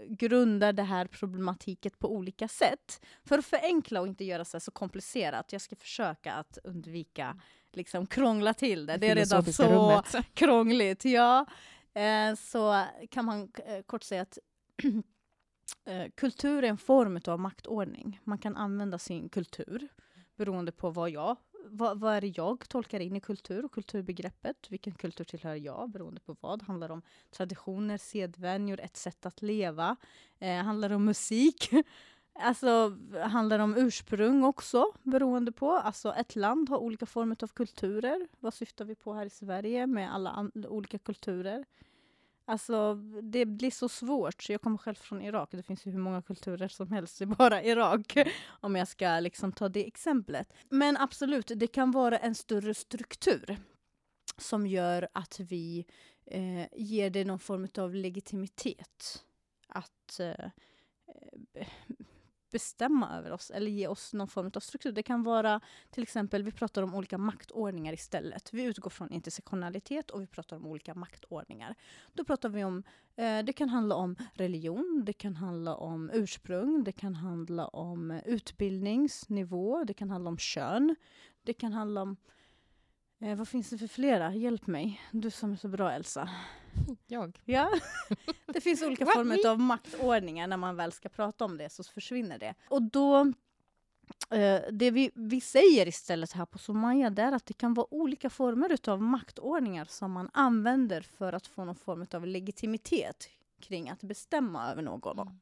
grundar 0.07 0.73
det 0.73 0.83
här 0.83 1.05
problematiken 1.05 1.91
på 1.99 2.11
olika 2.11 2.47
sätt. 2.47 3.05
För 3.23 3.37
att 3.37 3.45
förenkla 3.45 4.01
och 4.01 4.07
inte 4.07 4.23
göra 4.23 4.43
det 4.53 4.59
så 4.59 4.71
komplicerat. 4.71 5.51
Jag 5.51 5.61
ska 5.61 5.75
försöka 5.75 6.33
att 6.33 6.57
undvika 6.63 7.41
liksom 7.71 8.07
krångla 8.07 8.53
till 8.53 8.85
det. 8.85 8.97
Det 8.97 9.09
är 9.09 9.15
redan 9.15 9.45
så 9.45 9.63
rummet. 9.63 10.15
krångligt. 10.33 11.05
Ja. 11.05 11.45
Eh, 11.93 12.35
så 12.35 12.85
kan 13.09 13.25
man 13.25 13.51
eh, 13.65 13.81
kort 13.81 14.03
säga 14.03 14.21
att 14.21 14.37
eh, 15.85 16.11
kultur 16.15 16.63
är 16.63 16.69
en 16.69 16.77
form 16.77 17.19
av 17.27 17.39
maktordning. 17.39 18.19
Man 18.23 18.37
kan 18.37 18.57
använda 18.57 18.97
sin 18.97 19.29
kultur 19.29 19.87
beroende 20.35 20.71
på 20.71 20.89
vad 20.89 21.09
jag 21.09 21.37
vad, 21.63 21.99
vad, 21.99 22.13
är 22.13 22.21
det 22.21 22.37
jag 22.37 22.69
tolkar 22.69 22.99
in 22.99 23.15
i 23.15 23.19
kultur 23.19 23.65
och 23.65 23.71
kulturbegreppet? 23.71 24.71
Vilken 24.71 24.93
kultur 24.93 25.23
tillhör 25.23 25.55
jag 25.55 25.89
beroende 25.89 26.21
på 26.21 26.35
vad? 26.41 26.61
Handlar 26.61 26.87
det 26.87 26.93
om 26.93 27.01
traditioner, 27.31 27.97
sedvänjor, 27.97 28.79
ett 28.79 28.97
sätt 28.97 29.25
att 29.25 29.41
leva? 29.41 29.95
Eh, 30.39 30.55
handlar 30.55 30.89
det 30.89 30.95
om 30.95 31.05
musik? 31.05 31.69
alltså, 32.33 32.97
handlar 33.23 33.57
det 33.57 33.63
om 33.63 33.77
ursprung 33.77 34.43
också 34.43 34.85
beroende 35.03 35.51
på? 35.51 35.71
Alltså 35.71 36.13
ett 36.13 36.35
land 36.35 36.69
har 36.69 36.77
olika 36.77 37.05
former 37.05 37.37
av 37.43 37.47
kulturer. 37.47 38.27
Vad 38.39 38.53
syftar 38.53 38.85
vi 38.85 38.95
på 38.95 39.13
här 39.13 39.25
i 39.25 39.29
Sverige 39.29 39.87
med 39.87 40.13
alla 40.15 40.51
olika 40.53 40.97
kulturer? 40.97 41.65
Alltså, 42.51 42.95
det 43.21 43.45
blir 43.45 43.71
så 43.71 43.89
svårt. 43.89 44.49
Jag 44.49 44.61
kommer 44.61 44.77
själv 44.77 44.95
från 44.95 45.21
Irak. 45.21 45.49
Det 45.51 45.63
finns 45.63 45.85
ju 45.85 45.91
hur 45.91 45.99
många 45.99 46.21
kulturer 46.21 46.67
som 46.67 46.91
helst 46.91 47.21
i 47.21 47.25
bara 47.25 47.63
Irak. 47.63 48.17
Om 48.59 48.75
jag 48.75 48.87
ska 48.87 49.19
liksom 49.19 49.51
ta 49.51 49.69
det 49.69 49.87
exemplet. 49.87 50.53
Men 50.69 50.97
absolut, 50.97 51.51
det 51.55 51.67
kan 51.67 51.91
vara 51.91 52.17
en 52.17 52.35
större 52.35 52.73
struktur 52.73 53.57
som 54.37 54.67
gör 54.67 55.07
att 55.13 55.39
vi 55.39 55.85
eh, 56.25 56.65
ger 56.71 57.09
det 57.09 57.25
någon 57.25 57.39
form 57.39 57.67
av 57.77 57.95
legitimitet. 57.95 59.23
Att 59.67 60.19
eh, 60.19 60.49
bestämma 62.51 63.17
över 63.17 63.31
oss 63.31 63.51
eller 63.51 63.71
ge 63.71 63.87
oss 63.87 64.13
någon 64.13 64.27
form 64.27 64.51
av 64.55 64.59
struktur. 64.59 64.91
Det 64.91 65.03
kan 65.03 65.23
vara 65.23 65.61
till 65.89 66.03
exempel, 66.03 66.43
vi 66.43 66.51
pratar 66.51 66.83
om 66.83 66.95
olika 66.95 67.17
maktordningar 67.17 67.93
istället. 67.93 68.53
Vi 68.53 68.63
utgår 68.63 68.89
från 68.89 69.11
intersektionalitet 69.11 70.09
och 70.09 70.21
vi 70.21 70.27
pratar 70.27 70.55
om 70.55 70.65
olika 70.65 70.93
maktordningar. 70.95 71.75
Då 72.13 72.23
pratar 72.23 72.49
vi 72.49 72.63
om, 72.63 72.83
eh, 73.15 73.39
det 73.43 73.53
kan 73.53 73.69
handla 73.69 73.95
om 73.95 74.15
religion, 74.33 75.03
det 75.05 75.13
kan 75.13 75.35
handla 75.35 75.75
om 75.75 76.11
ursprung, 76.13 76.83
det 76.83 76.91
kan 76.91 77.15
handla 77.15 77.67
om 77.67 78.21
utbildningsnivå, 78.25 79.83
det 79.83 79.93
kan 79.93 80.09
handla 80.09 80.29
om 80.29 80.37
kön, 80.37 80.95
det 81.43 81.53
kan 81.53 81.73
handla 81.73 82.01
om 82.01 82.17
Eh, 83.21 83.35
vad 83.35 83.47
finns 83.47 83.69
det 83.69 83.77
för 83.77 83.87
flera? 83.87 84.33
Hjälp 84.33 84.67
mig. 84.67 85.01
Du 85.11 85.31
som 85.31 85.51
är 85.51 85.55
så 85.55 85.67
bra, 85.67 85.91
Elsa. 85.91 86.29
Jag? 87.07 87.39
Ja. 87.45 87.71
Det 88.45 88.61
finns 88.61 88.81
olika 88.81 89.05
former 89.05 89.47
av 89.47 89.59
maktordningar. 89.59 90.47
När 90.47 90.57
man 90.57 90.75
väl 90.75 90.91
ska 90.91 91.09
prata 91.09 91.45
om 91.45 91.57
det 91.57 91.69
så 91.69 91.83
försvinner 91.83 92.39
det. 92.39 92.53
Och 92.69 92.81
då, 92.81 93.19
eh, 94.29 94.61
det 94.71 94.91
vi, 94.91 95.11
vi 95.13 95.41
säger 95.41 95.87
istället 95.87 96.31
här 96.31 96.45
på 96.45 96.57
det 97.11 97.21
är 97.21 97.31
att 97.31 97.45
det 97.45 97.53
kan 97.53 97.73
vara 97.73 97.93
olika 97.93 98.29
former 98.29 98.89
av 98.89 99.01
maktordningar 99.01 99.85
som 99.85 100.11
man 100.11 100.29
använder 100.33 101.01
för 101.01 101.33
att 101.33 101.47
få 101.47 101.65
någon 101.65 101.75
form 101.75 102.05
av 102.13 102.27
legitimitet 102.27 103.29
kring 103.59 103.89
att 103.89 104.01
bestämma 104.01 104.71
över 104.71 104.81
någon. 104.81 105.19
Mm. 105.19 105.39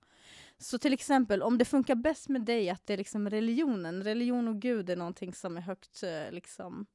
Så 0.58 0.78
till 0.78 0.94
exempel, 0.94 1.42
om 1.42 1.58
det 1.58 1.66
funkar 1.66 1.96
bäst 1.96 2.30
med 2.30 2.42
dig 2.42 2.70
att 2.70 2.86
det 2.86 2.94
är 2.94 2.98
liksom 2.98 3.30
religionen, 3.30 4.04
religion 4.04 4.48
och 4.48 4.62
Gud 4.62 4.90
är 4.90 4.96
någonting 4.96 5.34
som 5.34 5.58
är 5.58 5.62
högt 5.62 6.04
eh, 6.04 6.32
liksom, 6.32 6.86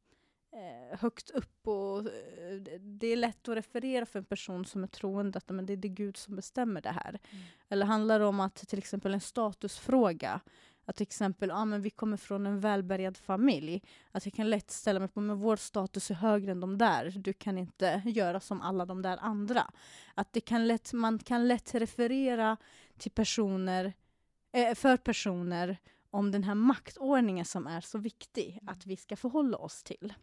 högt 0.98 1.30
upp 1.30 1.68
och 1.68 1.98
eh, 1.98 2.60
det 2.80 3.06
är 3.06 3.16
lätt 3.16 3.48
att 3.48 3.56
referera 3.56 4.06
för 4.06 4.18
en 4.18 4.24
person 4.24 4.64
som 4.64 4.82
är 4.82 4.86
troende 4.86 5.38
att 5.38 5.48
men 5.48 5.66
det 5.66 5.72
är 5.72 5.76
det 5.76 5.88
Gud 5.88 6.16
som 6.16 6.36
bestämmer 6.36 6.80
det 6.80 6.90
här. 6.90 7.20
Mm. 7.30 7.44
Eller 7.68 7.86
handlar 7.86 8.18
det 8.18 8.26
om 8.26 8.40
att 8.40 8.54
till 8.54 8.78
exempel 8.78 9.14
en 9.14 9.20
statusfråga 9.20 10.40
att 10.86 10.96
till 10.96 11.02
exempel, 11.02 11.50
ah, 11.50 11.64
men 11.64 11.82
vi 11.82 11.90
kommer 11.90 12.16
från 12.16 12.46
en 12.46 12.60
välbärgad 12.60 13.16
familj. 13.16 13.82
Att 14.10 14.26
jag 14.26 14.34
kan 14.34 14.50
lätt 14.50 14.70
ställa 14.70 15.00
mig 15.00 15.08
på, 15.08 15.20
men 15.20 15.36
vår 15.36 15.56
status 15.56 16.10
är 16.10 16.14
högre 16.14 16.50
än 16.50 16.60
de 16.60 16.78
där. 16.78 17.10
Du 17.16 17.32
kan 17.32 17.58
inte 17.58 18.02
göra 18.04 18.40
som 18.40 18.60
alla 18.60 18.86
de 18.86 19.02
där 19.02 19.18
andra. 19.20 19.70
Att 20.14 20.32
det 20.32 20.40
kan 20.40 20.66
lätt, 20.66 20.92
man 20.92 21.18
kan 21.18 21.48
lätt 21.48 21.74
referera 21.74 22.56
till 22.98 23.10
personer, 23.10 23.92
eh, 24.52 24.74
för 24.74 24.96
personer 24.96 25.76
om 26.10 26.30
den 26.30 26.44
här 26.44 26.54
maktordningen 26.54 27.44
som 27.44 27.66
är 27.66 27.80
så 27.80 27.98
viktig 27.98 28.60
att 28.66 28.86
vi 28.86 28.96
ska 28.96 29.16
förhålla 29.16 29.56
oss 29.56 29.82
till. 29.82 30.14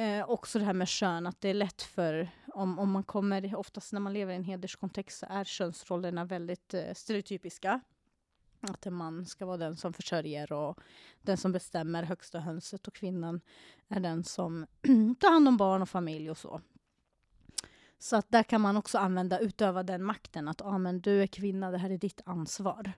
Eh, 0.00 0.30
också 0.30 0.58
det 0.58 0.64
här 0.64 0.72
med 0.72 0.88
kön, 0.88 1.26
att 1.26 1.40
det 1.40 1.48
är 1.48 1.54
lätt 1.54 1.82
för, 1.82 2.30
om, 2.46 2.78
om 2.78 2.90
man 2.90 3.02
kommer, 3.02 3.56
oftast 3.56 3.92
när 3.92 4.00
man 4.00 4.12
lever 4.12 4.32
i 4.32 4.36
en 4.36 4.44
hederskontext 4.44 5.18
så 5.18 5.26
är 5.30 5.44
könsrollerna 5.44 6.24
väldigt 6.24 6.74
eh, 6.74 6.94
stereotypiska. 6.94 7.80
Att 8.60 8.86
en 8.86 8.94
man 8.94 9.26
ska 9.26 9.46
vara 9.46 9.56
den 9.56 9.76
som 9.76 9.92
försörjer 9.92 10.52
och 10.52 10.78
den 11.22 11.36
som 11.36 11.52
bestämmer 11.52 12.02
högsta 12.02 12.40
hönset 12.40 12.88
och 12.88 12.94
kvinnan 12.94 13.40
är 13.88 14.00
den 14.00 14.24
som 14.24 14.66
tar 15.20 15.32
hand 15.32 15.48
om 15.48 15.56
barn 15.56 15.82
och 15.82 15.88
familj 15.88 16.30
och 16.30 16.38
så. 16.38 16.60
Så 17.98 18.16
att 18.16 18.30
där 18.30 18.42
kan 18.42 18.60
man 18.60 18.76
också 18.76 18.98
använda, 18.98 19.38
utöva 19.38 19.82
den 19.82 20.04
makten, 20.04 20.48
att 20.48 20.62
ah, 20.62 20.78
men 20.78 21.00
du 21.00 21.22
är 21.22 21.26
kvinna, 21.26 21.70
det 21.70 21.78
här 21.78 21.90
är 21.90 21.98
ditt 21.98 22.20
ansvar. 22.24 22.92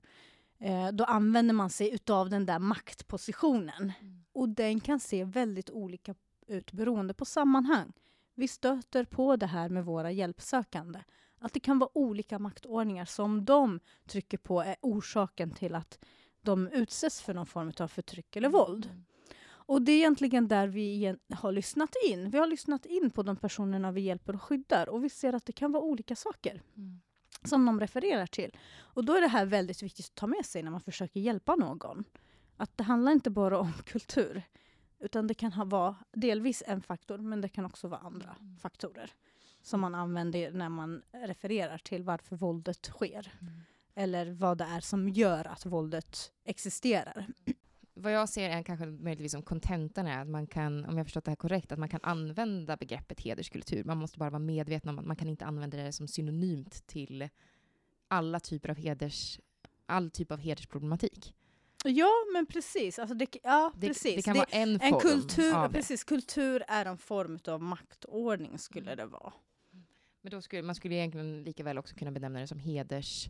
Eh, 0.59 0.89
då 0.89 1.05
använder 1.05 1.55
man 1.55 1.71
sig 1.71 1.95
utav 1.95 2.31
den 2.31 2.47
där 2.47 2.59
maktpositionen. 2.59 3.93
Mm. 4.01 4.25
Och 4.33 4.49
den 4.49 4.81
kan 4.81 5.01
se 5.01 5.25
väldigt 5.25 5.71
olika 5.71 6.15
ut 6.53 6.73
beroende 6.73 7.15
på 7.15 7.25
sammanhang. 7.25 7.93
Vi 8.35 8.49
stöter 8.49 9.05
på 9.05 9.37
det 9.37 9.47
här 9.47 9.69
med 9.69 9.85
våra 9.85 10.11
hjälpsökande. 10.11 11.01
Att 11.39 11.53
det 11.53 11.61
kan 11.61 11.79
vara 11.79 11.91
olika 11.95 12.39
maktordningar 12.39 13.05
som 13.05 13.45
de 13.45 13.81
trycker 14.07 14.39
på 14.39 14.61
är 14.61 14.77
orsaken 14.81 15.51
till 15.51 15.75
att 15.75 16.05
de 16.43 16.69
utsätts 16.69 17.23
för 17.23 17.35
någon 17.35 17.47
form 17.47 17.73
av 17.81 17.89
förtryck 17.89 18.37
eller 18.37 18.49
våld. 18.49 18.87
Mm. 18.87 19.05
Och 19.45 19.83
det 19.83 19.93
är 19.93 19.97
egentligen 19.97 20.49
där 20.49 20.67
vi 20.67 21.17
har 21.35 21.53
lyssnat 21.53 21.91
in. 22.09 22.31
Vi 22.31 22.39
har 22.39 22.47
lyssnat 22.47 22.87
in 22.87 23.11
på 23.11 23.23
de 23.23 23.37
personerna 23.37 23.93
vi 23.93 24.01
hjälper 24.01 24.35
och 24.35 24.43
skyddar 24.43 24.89
och 24.89 25.05
vi 25.05 25.11
ser 25.11 25.33
att 25.33 25.47
det 25.47 25.53
kan 25.53 25.73
vara 25.73 25.83
olika 25.83 26.17
saker. 26.17 26.63
Mm. 26.77 27.01
som 27.45 27.67
de 27.67 27.81
refererar 27.81 28.27
till. 28.27 28.57
Och 28.79 29.05
då 29.05 29.15
är 29.15 29.21
det 29.21 29.29
här 29.29 29.47
väldigt 29.47 29.83
viktigt 29.83 30.07
att 30.07 30.15
ta 30.15 30.27
med 30.27 30.47
sig 30.47 30.63
när 30.63 30.71
man 30.71 30.81
försöker 30.81 31.21
hjälpa 31.21 31.57
någon. 31.57 32.05
Att 32.57 32.79
det 32.79 32.85
handlar 32.85 33.13
inte 33.13 33.31
bara 33.31 33.59
om 33.59 33.73
kultur. 33.85 34.43
Utan 35.03 35.27
det 35.27 35.35
kan 35.35 35.53
ha, 35.53 35.65
vara 35.65 35.97
delvis 36.13 36.63
en 36.67 36.83
faktor, 36.83 37.19
men 37.19 37.41
det 37.41 37.49
kan 37.49 37.65
också 37.65 37.89
vara 37.89 38.01
andra 38.01 38.37
mm. 38.41 38.57
faktorer 38.57 39.11
som 39.63 39.81
man 39.81 39.95
använder 39.95 40.53
när 40.53 40.69
man 40.69 41.03
refererar 41.13 41.79
till 41.79 42.03
varför 42.03 42.37
våldet 42.37 42.85
sker. 42.87 43.33
Mm. 43.41 43.55
Eller 43.95 44.31
vad 44.31 44.59
det 44.59 44.65
är 44.65 44.81
som 44.81 45.09
gör 45.09 45.47
att 45.47 45.67
våldet 45.67 46.33
existerar. 46.45 47.27
vad 47.95 48.13
jag 48.13 48.29
ser 48.29 48.51
är 48.51 48.63
kanske 48.63 48.87
möjligtvis 48.87 49.33
som 49.33 49.43
kontentan 49.43 50.07
är 50.07 50.21
att 50.21 50.29
man 50.29 50.47
kan, 50.47 50.85
om 50.85 50.99
jag 50.99 51.07
förstått 51.07 51.25
det 51.25 51.31
här 51.31 51.37
korrekt, 51.37 51.73
att 51.73 51.79
man 51.79 51.89
kan 51.89 52.01
använda 52.03 52.77
begreppet 52.77 53.21
hederskultur. 53.21 53.85
Man 53.85 53.99
måste 53.99 54.19
bara 54.19 54.31
vara 54.31 54.39
medveten 54.39 54.91
om 54.91 54.99
att 54.99 55.07
man 55.07 55.17
kan 55.17 55.29
inte 55.29 55.45
använda 55.45 55.77
det 55.77 55.93
som 55.93 56.09
synonymt 56.09 56.87
till 56.87 57.29
alla 58.09 58.41
typer 58.41 58.69
av 58.69 58.77
heders, 58.77 59.41
all 59.87 60.11
typ 60.11 60.31
av 60.31 60.39
hedersproblematik. 60.39 61.35
Ja, 61.85 62.11
men 62.33 62.47
precis. 62.47 62.99
Alltså 62.99 63.15
det, 63.15 63.37
ja, 63.43 63.73
Det, 63.77 63.87
precis. 63.89 64.17
det 64.17 64.23
kan 64.23 64.37
vara 64.37 64.47
en 64.51 64.79
form 64.81 64.95
en 64.95 65.01
kultur, 65.01 65.63
det. 65.63 65.69
precis, 65.69 66.05
kultur 66.05 66.65
är 66.69 66.87
en 66.87 66.99
form 66.99 67.39
av 67.47 67.63
maktordning 67.63 68.59
skulle 68.59 68.95
det 68.95 69.07
vara. 69.07 69.33
Men 70.21 70.31
då 70.31 70.43
skulle, 70.43 70.63
man 70.63 70.75
skulle 70.75 70.95
egentligen 70.95 71.43
lika 71.43 71.65
väl 71.65 71.79
också 71.79 71.95
kunna 71.95 72.11
benämna 72.11 72.41
det 72.41 72.47
som 72.47 72.59
heders... 72.59 73.29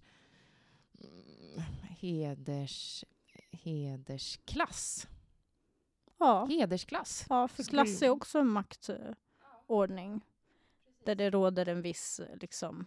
mm, 1.01 1.63
Heders... 2.01 3.05
Hedersklass. 3.51 5.07
Ja, 6.19 6.47
Hedersklass. 6.47 7.27
ja 7.29 7.49
för 7.49 7.63
klass 7.63 8.03
är 8.03 8.09
också 8.09 8.39
en 8.39 8.49
maktordning. 8.49 10.21
Där 11.05 11.15
det 11.15 11.31
råder 11.31 11.69
en 11.69 11.83
viss 11.83 12.21
liksom, 12.41 12.85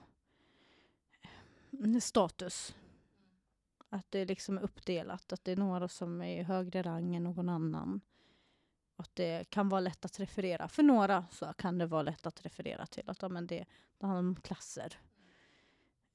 status. 2.02 2.76
Att 3.96 4.12
det 4.12 4.26
liksom 4.26 4.58
är 4.58 4.62
uppdelat, 4.62 5.34
att 5.34 5.44
det 5.44 5.52
är 5.52 5.56
några 5.56 5.88
som 5.88 6.22
är 6.22 6.40
i 6.40 6.44
högre 6.44 6.82
rang 6.82 7.16
än 7.16 7.24
någon 7.24 7.50
annan. 7.50 8.02
Att 8.96 9.16
det 9.16 9.50
kan 9.50 9.70
vara 9.70 9.82
lätt 9.82 10.06
att 10.06 10.20
referera. 10.20 10.68
För 10.68 10.84
några 10.84 11.26
så 11.32 11.54
kan 11.54 11.78
det 11.78 11.86
vara 11.86 12.02
lätt 12.02 12.26
att 12.26 12.46
referera 12.46 12.86
till 12.86 13.10
att 13.10 13.22
ja, 13.22 13.30
men 13.30 13.48
det, 13.48 13.66
det 13.98 14.06
handlar 14.06 14.20
om 14.20 14.36
klasser. 14.36 15.00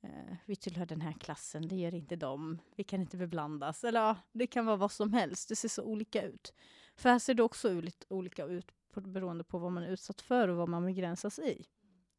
Eh, 0.01 0.37
vi 0.47 0.57
tillhör 0.57 0.87
den 0.87 1.01
här 1.01 1.13
klassen, 1.13 1.69
det 1.69 1.77
gör 1.77 1.95
inte 1.95 2.17
de. 2.17 2.59
Vi 2.77 2.85
kan 2.85 3.01
inte 3.01 3.17
beblandas. 3.17 3.85
Eller 3.85 4.01
ja, 4.01 4.17
det 4.33 4.47
kan 4.47 4.67
vara 4.67 4.77
vad 4.77 4.93
som 4.93 5.13
helst. 5.13 5.49
Det 5.49 5.57
ser 5.57 5.69
så 5.69 5.83
olika 5.83 6.23
ut. 6.23 6.55
För 6.97 7.09
här 7.09 7.19
ser 7.19 7.35
det 7.35 7.43
också 7.43 7.83
olika 8.09 8.45
ut 8.45 8.73
på, 8.93 9.01
beroende 9.01 9.45
på 9.45 9.59
vad 9.59 9.73
man 9.73 9.83
är 9.83 9.89
utsatt 9.89 10.21
för 10.21 10.49
och 10.49 10.57
vad 10.57 10.69
man 10.69 10.87
begränsas 10.87 11.39
i. 11.39 11.67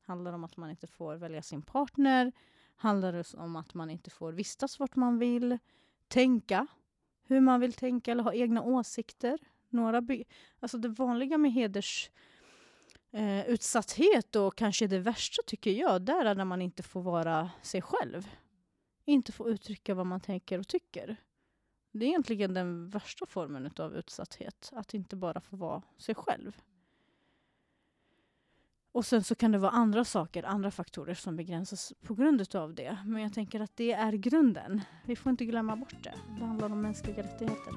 Handlar 0.02 0.34
om 0.34 0.44
att 0.44 0.58
man 0.58 0.70
inte 0.70 0.88
får 0.88 1.16
välja 1.16 1.42
sin 1.42 1.62
partner? 1.62 2.32
Handlar 2.82 3.14
det 3.14 3.34
om 3.34 3.56
att 3.56 3.74
man 3.74 3.90
inte 3.90 4.10
får 4.10 4.32
vistas 4.32 4.80
vart 4.80 4.96
man 4.96 5.20
vill? 5.20 5.58
Tänka 6.08 6.68
hur 7.24 7.42
man 7.42 7.60
vill 7.60 7.74
tänka 7.74 8.12
eller 8.12 8.24
ha 8.24 8.34
egna 8.34 8.62
åsikter? 8.62 9.40
Några 9.70 10.04
alltså 10.60 10.78
det 10.78 10.90
vanliga 10.90 11.38
med 11.38 11.52
heders 11.54 12.12
eh, 13.12 13.50
utsatthet 13.50 14.36
och 14.36 14.56
kanske 14.56 14.88
det 14.88 15.00
värsta 15.00 15.42
tycker 15.46 15.72
jag, 15.72 16.02
där 16.02 16.26
är 16.26 16.36
när 16.36 16.46
man 16.46 16.62
inte 16.62 16.84
får 16.84 17.02
vara 17.02 17.52
sig 17.62 17.82
själv. 17.82 18.28
Inte 19.06 19.32
får 19.32 19.50
uttrycka 19.50 19.94
vad 19.94 20.06
man 20.06 20.20
tänker 20.20 20.60
och 20.60 20.68
tycker. 20.68 21.18
Det 21.92 22.06
är 22.06 22.10
egentligen 22.10 22.54
den 22.54 22.90
värsta 22.90 23.26
formen 23.26 23.72
av 23.78 23.96
utsatthet, 23.96 24.70
att 24.74 24.94
inte 24.94 25.16
bara 25.16 25.42
få 25.42 25.56
vara 25.56 25.82
sig 25.98 26.16
själv. 26.16 26.62
Och 28.94 29.06
sen 29.06 29.24
så 29.24 29.36
kan 29.36 29.52
det 29.52 29.58
vara 29.58 29.72
andra 29.72 30.06
saker, 30.06 30.44
andra 30.44 30.72
faktorer 30.72 31.14
som 31.14 31.36
begränsas 31.36 31.94
på 32.04 32.14
grund 32.14 32.56
av 32.56 32.74
det. 32.74 32.98
Men 33.06 33.22
jag 33.22 33.34
tänker 33.34 33.60
att 33.60 33.76
det 33.76 33.92
är 33.92 34.14
grunden. 34.14 34.82
Vi 35.06 35.16
får 35.16 35.30
inte 35.30 35.46
glömma 35.46 35.76
bort 35.76 36.04
det. 36.04 36.14
Det 36.40 36.46
handlar 36.46 36.72
om 36.72 36.82
mänskliga 36.82 37.24
rättigheter. 37.24 37.74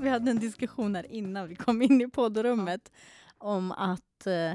Vi 0.00 0.08
hade 0.08 0.30
en 0.30 0.38
diskussion 0.38 0.94
här 0.94 1.12
innan 1.12 1.48
vi 1.48 1.54
kom 1.54 1.82
in 1.82 2.00
i 2.00 2.08
poddrummet 2.08 2.92
om 3.38 3.72
att 3.72 4.26
eh, 4.26 4.54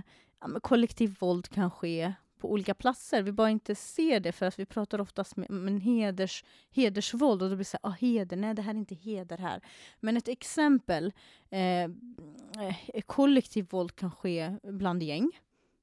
kollektiv 0.61 1.15
våld 1.19 1.49
kan 1.49 1.71
ske 1.71 2.13
på 2.43 2.51
olika 2.51 2.73
platser. 2.73 3.21
Vi 3.23 3.31
bara 3.31 3.49
inte 3.49 3.75
ser 3.75 4.19
det 4.19 4.31
för 4.31 4.45
att 4.45 4.59
vi 4.59 4.65
pratar 4.65 5.01
oftast 5.01 5.35
med, 5.35 5.49
med 5.49 5.81
heders, 5.81 6.43
hedersvåld 6.71 7.41
och 7.41 7.49
då 7.49 7.55
blir 7.55 7.57
det 7.57 7.69
så 7.69 7.77
här, 7.83 7.89
ah, 7.89 7.95
heder, 7.99 8.37
nej 8.37 8.53
det 8.53 8.61
här 8.61 8.73
är 8.73 8.77
inte 8.77 8.95
heder 8.95 9.37
här. 9.37 9.61
Men 9.99 10.17
ett 10.17 10.27
exempel, 10.27 11.13
eh, 11.49 11.83
eh, 11.83 13.01
kollektiv 13.05 13.67
våld 13.69 13.95
kan 13.95 14.11
ske 14.11 14.57
bland 14.63 15.03
gäng. 15.03 15.31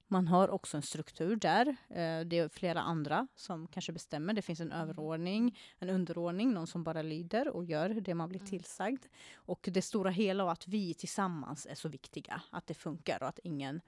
Man 0.08 0.28
har 0.28 0.48
också 0.50 0.76
en 0.76 0.82
struktur 0.82 1.36
där. 1.36 1.66
Eh, 1.88 2.20
det 2.26 2.38
är 2.38 2.48
flera 2.48 2.80
andra 2.80 3.26
som 3.34 3.66
kanske 3.66 3.92
bestämmer. 3.92 4.32
Det 4.34 4.42
finns 4.42 4.60
en 4.60 4.72
överordning, 4.72 5.58
en 5.78 5.90
underordning, 5.90 6.52
någon 6.52 6.66
som 6.66 6.84
bara 6.84 7.02
lyder 7.02 7.48
och 7.48 7.64
gör 7.64 7.88
det 7.88 8.14
man 8.14 8.28
blir 8.28 8.40
Mm. 8.40 8.50
tillsagd. 8.50 9.04
Och 9.34 9.68
det 9.72 9.82
stora 9.82 10.10
hela 10.10 10.44
och 10.44 10.52
att 10.52 10.68
vi 10.68 10.94
tillsammans 10.94 11.66
är 11.70 11.74
så 11.74 11.88
viktiga, 11.88 12.42
att 12.50 12.66
det 12.66 12.74
funkar 12.74 13.22
och 13.22 13.28
att 13.28 13.38
ingen 13.44 13.80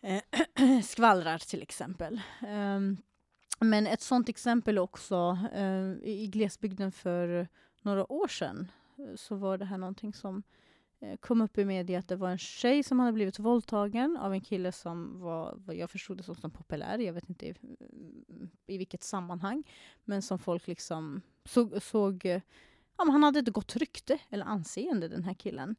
Eh, 0.00 0.22
skvallrar 0.82 1.38
till 1.38 1.62
exempel. 1.62 2.20
Ehm, 2.46 2.96
men 3.60 3.86
ett 3.86 4.00
sånt 4.00 4.28
exempel 4.28 4.78
också 4.78 5.38
eh, 5.52 5.92
i 6.02 6.28
glesbygden 6.32 6.92
för 6.92 7.48
några 7.82 8.12
år 8.12 8.28
sedan 8.28 8.70
eh, 8.98 9.16
så 9.16 9.36
var 9.36 9.58
det 9.58 9.64
här 9.64 9.78
någonting 9.78 10.14
som 10.14 10.42
eh, 11.00 11.16
kom 11.16 11.40
upp 11.40 11.58
i 11.58 11.64
media 11.64 11.98
att 11.98 12.08
det 12.08 12.16
var 12.16 12.30
en 12.30 12.38
tjej 12.38 12.82
som 12.82 13.00
hade 13.00 13.12
blivit 13.12 13.38
våldtagen 13.38 14.16
av 14.16 14.32
en 14.32 14.40
kille 14.40 14.72
som 14.72 15.20
var, 15.20 15.54
vad 15.56 15.76
jag 15.76 15.90
förstod 15.90 16.16
det 16.16 16.22
som, 16.22 16.34
som 16.34 16.50
populär, 16.50 16.98
jag 16.98 17.12
vet 17.12 17.28
inte 17.28 17.46
i, 17.46 17.54
i 18.66 18.78
vilket 18.78 19.02
sammanhang, 19.02 19.64
men 20.04 20.22
som 20.22 20.38
folk 20.38 20.66
liksom 20.66 21.22
såg, 21.44 21.82
såg 21.82 22.24
ja, 22.96 23.04
men 23.04 23.10
han 23.10 23.22
hade 23.22 23.38
ett 23.38 23.48
gott 23.48 23.76
rykte 23.76 24.18
eller 24.30 24.44
anseende 24.44 25.08
den 25.08 25.24
här 25.24 25.34
killen. 25.34 25.76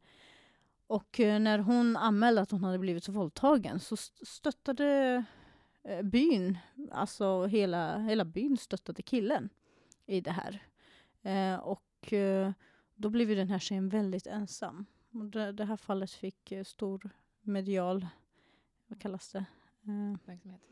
Och 0.89 1.19
eh, 1.19 1.39
när 1.39 1.60
hon 1.60 1.97
anmälde 1.97 2.41
att 2.41 2.52
hon 2.52 2.63
hade 2.63 2.80
blivit 2.80 3.10
våldtagen 3.10 3.80
så 3.80 3.93
st- 3.95 4.25
stöttade 4.25 5.23
eh, 5.84 6.02
byn, 6.02 6.58
alltså 6.91 7.45
hela, 7.45 7.97
hela 7.97 8.25
byn 8.25 8.58
stöttade 8.58 9.02
killen 9.02 9.49
i 10.06 10.21
det 10.21 10.32
här. 10.32 10.63
Eh, 11.21 11.60
och 11.60 12.13
då 12.95 13.10
blev 13.10 13.30
ju 13.30 13.36
den 13.36 13.49
här 13.49 13.60
tjejen 13.60 13.89
väldigt 13.89 14.28
ensam. 14.28 14.86
Det, 15.32 15.52
det 15.52 15.65
här 15.65 15.78
fallet 15.78 16.12
fick 16.12 16.54
stor 16.65 17.10
medial, 17.41 18.08
vad 18.88 19.02
kallas 19.02 19.32
det? 19.32 19.45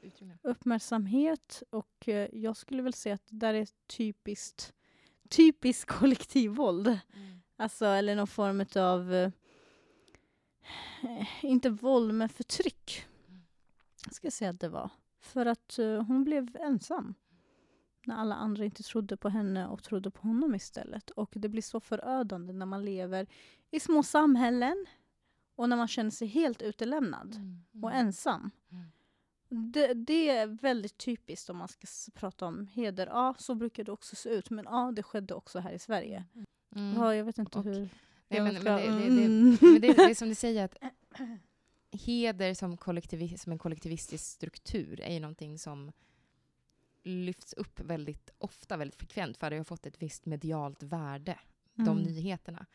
Utrymme. 0.01 0.37
uppmärksamhet 0.41 1.63
och 1.69 2.07
jag 2.31 2.57
skulle 2.57 2.81
väl 2.81 2.93
säga 2.93 3.15
att 3.15 3.27
det 3.27 3.35
där 3.35 3.53
är 3.53 3.67
typiskt 3.87 4.73
typiskt 5.29 5.89
kollektivvåld. 5.99 6.87
Mm. 6.87 7.41
Alltså, 7.55 7.85
eller 7.85 8.15
någon 8.15 8.27
form 8.27 8.65
av 8.75 9.31
inte 11.41 11.69
våld, 11.69 12.13
men 12.13 12.29
förtryck. 12.29 13.05
Jag 14.05 14.13
ska 14.13 14.31
säga 14.31 14.49
att 14.51 14.59
det 14.59 14.69
var. 14.69 14.89
För 15.19 15.45
att 15.45 15.79
eh, 15.79 16.01
hon 16.03 16.23
blev 16.23 16.57
ensam. 16.59 17.13
När 18.05 18.15
alla 18.15 18.35
andra 18.35 18.65
inte 18.65 18.83
trodde 18.83 19.17
på 19.17 19.29
henne 19.29 19.67
och 19.67 19.83
trodde 19.83 20.11
på 20.11 20.27
honom 20.27 20.55
istället. 20.55 21.09
Och 21.09 21.31
det 21.35 21.49
blir 21.49 21.61
så 21.61 21.79
förödande 21.79 22.53
när 22.53 22.65
man 22.65 22.85
lever 22.85 23.27
i 23.71 23.79
små 23.79 24.03
samhällen 24.03 24.85
och 25.55 25.69
när 25.69 25.77
man 25.77 25.87
känner 25.87 26.11
sig 26.11 26.27
helt 26.27 26.61
utelämnad 26.61 27.35
Mm. 27.35 27.83
och 27.83 27.91
ensam. 27.93 28.51
Mm. 28.71 29.71
Det, 29.71 29.93
det 29.93 30.29
är 30.29 30.47
väldigt 30.47 30.97
typiskt 30.97 31.49
om 31.49 31.57
man 31.57 31.67
ska 31.67 31.87
prata 32.13 32.45
om 32.45 32.67
heder. 32.67 33.07
Ja, 33.07 33.35
så 33.37 33.55
brukar 33.55 33.83
det 33.83 33.91
också 33.91 34.15
se 34.15 34.29
ut. 34.29 34.49
Men 34.49 34.65
ja, 34.65 34.91
det 34.95 35.03
skedde 35.03 35.33
också 35.33 35.59
här 35.59 35.71
i 35.71 35.79
Sverige. 35.79 36.25
Mm. 36.75 36.95
Ja, 37.01 37.15
jag 37.15 37.25
vet 37.25 37.37
inte 37.37 37.57
Och- 37.59 37.65
hur... 37.65 37.89
Nej, 38.29 38.41
men, 38.41 38.53
men, 38.53 38.63
det, 38.63 38.71
det, 38.71 39.09
det, 39.15 39.25
Mm. 39.25 39.57
men 39.61 39.81
det, 39.81 39.87
är 39.87 40.15
som 40.15 40.29
du 40.29 40.35
säger, 40.35 40.65
att 40.65 40.75
heder 41.91 42.53
som, 42.53 42.77
som 43.37 43.51
en 43.51 43.57
kollektivistisk 43.59 44.25
struktur 44.25 45.01
är 45.01 45.13
ju 45.13 45.19
någonting 45.19 45.59
som 45.59 45.91
lyfts 47.03 47.53
upp 47.53 47.79
väldigt 47.79 48.29
ofta, 48.37 48.77
väldigt 48.77 48.95
frekvent, 48.99 49.37
för 49.37 49.49
det 49.49 49.57
har 49.57 49.63
fått 49.63 49.85
ett 49.85 50.01
visst 50.01 50.25
medialt 50.25 50.83
värde, 50.83 51.39
de 51.73 51.87
Mm. 51.97 52.03
nyheterna. 52.03 52.65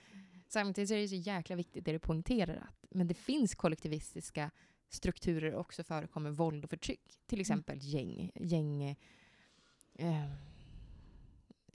Samtidigt 0.48 0.90
är 0.90 0.96
det 0.96 1.08
så 1.08 1.14
jäkla 1.14 1.56
viktigt 1.56 1.84
det 1.84 1.92
du 1.92 1.98
poängterar, 1.98 2.56
att 2.56 2.84
men 2.90 3.06
det 3.06 3.14
finns 3.14 3.54
kollektivistiska 3.54 4.50
strukturer 4.88 5.54
också 5.54 5.84
förekommer 5.84 6.30
våld 6.30 6.64
och 6.64 6.70
förtryck. 6.70 7.18
Till 7.26 7.40
exempel 7.40 7.78
gäng, 7.80 8.30
gäng, 8.34 8.82
eh, 9.94 10.30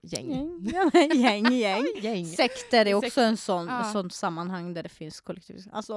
gäng. 0.03 0.59
Gäng, 0.61 0.91
gäng, 1.21 1.51
gäng. 1.53 1.85
gäng. 2.01 2.25
Sekter 2.25 2.85
är 2.85 2.93
också 2.93 3.21
en 3.21 3.37
sån, 3.37 3.67
Ja. 3.67 3.83
sånt 3.83 4.13
sammanhang 4.13 4.73
där 4.73 4.83
det 4.83 4.89
finns 4.89 5.21
kollektivism. 5.21 5.69
Alltså, 5.73 5.93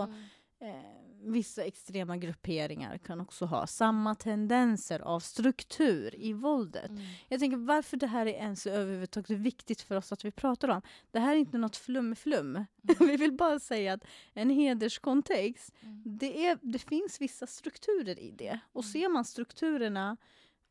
Mm. 0.61 0.75
eh, 0.77 0.83
vissa 1.23 1.65
extrema 1.65 2.17
grupperingar 2.17 2.99
kan 2.99 3.21
också 3.21 3.45
ha 3.45 3.67
samma 3.67 4.15
tendenser 4.15 5.01
av 5.01 5.21
struktur 5.21 6.15
i 6.19 6.33
våldet. 6.33 6.89
Mm. 6.91 7.03
Jag 7.29 7.41
tänker 7.41 7.57
varför 7.57 7.97
det 7.97 8.07
här 8.07 8.27
är 8.27 8.31
ens 8.33 8.67
överhuvudtaget 8.67 9.31
viktigt 9.31 9.81
för 9.83 9.97
oss 9.97 10.13
att 10.13 10.25
vi 10.25 10.31
pratar 10.31 10.69
om. 10.69 10.83
Det 11.11 11.19
här 11.21 11.33
är 11.33 11.39
inte 11.39 11.59
något 11.59 11.77
flum-flum. 11.77 12.65
vi 12.99 13.17
vill 13.17 13.33
bara 13.33 13.59
säga 13.59 13.93
att 13.93 14.05
en 14.35 14.51
hederskontext, 14.51 15.75
Mm. 15.83 16.03
det, 16.19 16.47
är, 16.47 16.59
det 16.63 16.79
finns 16.79 17.21
vissa 17.21 17.47
strukturer 17.47 18.19
i 18.19 18.31
det. 18.31 18.61
Och 18.73 18.85
Mm. 18.85 18.93
ser 18.93 19.09
man 19.09 19.25
strukturerna, 19.25 20.17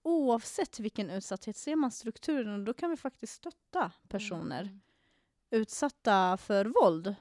oavsett 0.03 0.79
vilken 0.79 1.09
utsatthet, 1.09 1.57
ser 1.57 1.75
man 1.75 1.91
strukturerna, 1.91 2.57
då 2.57 2.73
kan 2.73 2.89
vi 2.89 2.97
faktiskt 2.97 3.33
stötta 3.33 3.91
personer 4.07 4.61
Mm. 4.61 4.79
utsatta 5.51 6.37
för 6.37 6.65
våld. 6.65 7.15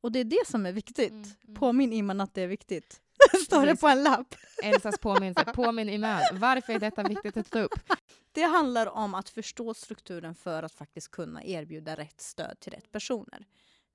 Och 0.00 0.12
det 0.12 0.18
är 0.18 0.24
det 0.24 0.46
som 0.46 0.66
är 0.66 0.72
viktigt. 0.72 1.10
Mm, 1.10 1.30
mm. 1.44 1.54
Påminn 1.54 1.92
Iman 1.92 2.20
att 2.20 2.34
det 2.34 2.42
är 2.42 2.46
viktigt. 2.46 3.00
Står 3.44 3.66
det 3.66 3.76
på 3.76 3.88
en 3.88 4.02
lapp. 4.02 4.34
Elsas 4.62 4.98
påminnelse. 4.98 5.44
Påminn 5.54 5.88
Iman. 5.88 6.20
Varför 6.32 6.72
är 6.72 6.78
detta 6.78 7.02
viktigt 7.02 7.36
att 7.36 7.50
ta 7.50 7.60
upp? 7.60 7.92
Det 8.32 8.42
handlar 8.42 8.86
om 8.86 9.14
att 9.14 9.28
förstå 9.28 9.74
strukturen 9.74 10.34
för 10.34 10.62
att 10.62 10.72
faktiskt 10.72 11.10
kunna 11.10 11.44
erbjuda 11.44 11.96
rätt 11.96 12.20
stöd 12.20 12.60
till 12.60 12.72
rätt 12.72 12.92
personer. 12.92 13.46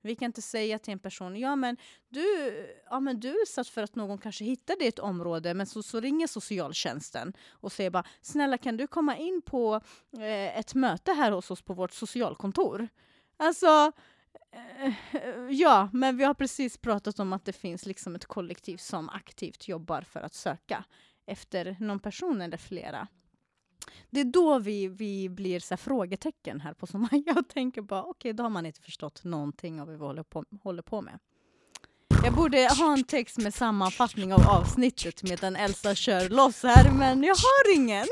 Vi 0.02 0.16
kan 0.16 0.26
inte 0.26 0.42
säga 0.42 0.78
till 0.78 0.92
en 0.92 0.98
person, 0.98 1.36
ja 1.36 1.56
men 1.56 1.76
du, 2.08 2.24
ja, 2.90 3.00
men 3.00 3.20
du 3.20 3.28
är 3.28 3.42
utsatt 3.42 3.68
för 3.68 3.82
att 3.82 3.94
någon 3.94 4.18
kanske 4.18 4.44
hittade 4.44 4.84
ett 4.84 4.98
område, 4.98 5.54
men 5.54 5.66
så, 5.66 5.82
så 5.82 6.00
ringer 6.00 6.26
socialtjänsten 6.26 7.32
och 7.50 7.72
säger 7.72 7.90
bara, 7.90 8.04
snälla 8.20 8.58
kan 8.58 8.76
du 8.76 8.86
komma 8.86 9.16
in 9.16 9.42
på 9.42 9.80
eh, 10.12 10.58
ett 10.58 10.74
möte 10.74 11.12
här 11.12 11.32
hos 11.32 11.50
oss 11.50 11.62
på 11.62 11.74
vårt 11.74 11.92
socialkontor? 11.92 12.88
Alltså, 13.36 13.92
eh, 14.52 14.94
ja, 15.50 15.88
men 15.92 16.16
vi 16.16 16.24
har 16.24 16.34
precis 16.34 16.78
pratat 16.78 17.18
om 17.18 17.32
att 17.32 17.44
det 17.44 17.52
finns 17.52 17.86
liksom 17.86 18.14
ett 18.14 18.26
kollektiv 18.26 18.76
som 18.76 19.08
aktivt 19.08 19.68
jobbar 19.68 20.02
för 20.02 20.20
att 20.20 20.34
söka 20.34 20.84
efter 21.26 21.76
någon 21.80 22.00
person 22.00 22.40
eller 22.40 22.56
flera. 22.56 23.08
Det 24.10 24.20
är 24.20 24.24
då 24.24 24.58
vi, 24.58 24.88
vi 24.88 25.28
blir 25.28 25.60
så 25.60 25.74
här 25.74 25.76
frågetecken 25.76 26.60
här 26.60 26.74
på 26.74 26.86
Somalia 26.86 27.32
och 27.36 27.48
tänker 27.48 27.82
bara 27.82 28.02
okej, 28.02 28.32
då 28.32 28.42
har 28.42 28.50
man 28.50 28.66
inte 28.66 28.80
förstått 28.80 29.24
någonting 29.24 29.80
av 29.80 29.86
vad 29.86 29.96
vi 29.96 30.04
håller 30.04 30.22
på, 30.22 30.44
håller 30.62 30.82
på 30.82 31.00
med. 31.02 31.18
Jag 32.24 32.34
borde 32.34 32.68
ha 32.78 32.92
en 32.92 33.04
text 33.04 33.38
med 33.38 33.54
sammanfattning 33.54 34.32
av 34.34 34.48
avsnittet 34.48 35.22
medan 35.22 35.56
Elsa 35.56 35.94
kör 35.94 36.28
loss 36.28 36.62
här, 36.62 36.92
men 36.92 37.22
jag 37.22 37.34
har 37.34 37.74
ingen. 37.74 38.06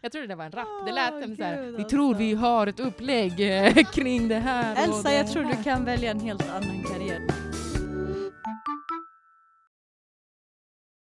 Jag 0.00 0.12
trodde 0.12 0.26
det 0.26 0.34
var 0.34 0.44
en 0.44 0.52
rap. 0.52 0.86
Det 0.86 0.92
lät 0.92 1.24
som 1.24 1.36
så 1.36 1.42
här, 1.42 1.62
vi 1.62 1.84
tror 1.84 2.08
alltså." 2.08 2.18
vi 2.18 2.34
har 2.34 2.66
ett 2.66 2.80
upplägg 2.80 3.40
eh, 3.40 3.84
kring 3.84 4.28
det 4.28 4.38
här. 4.38 4.84
Elsa, 4.84 5.12
jag 5.12 5.32
tror 5.32 5.42
här." 5.42 5.56
du 5.56 5.62
kan 5.62 5.84
välja 5.84 6.10
en 6.10 6.20
helt 6.20 6.50
annan 6.50 6.82
karriär. 6.82 7.45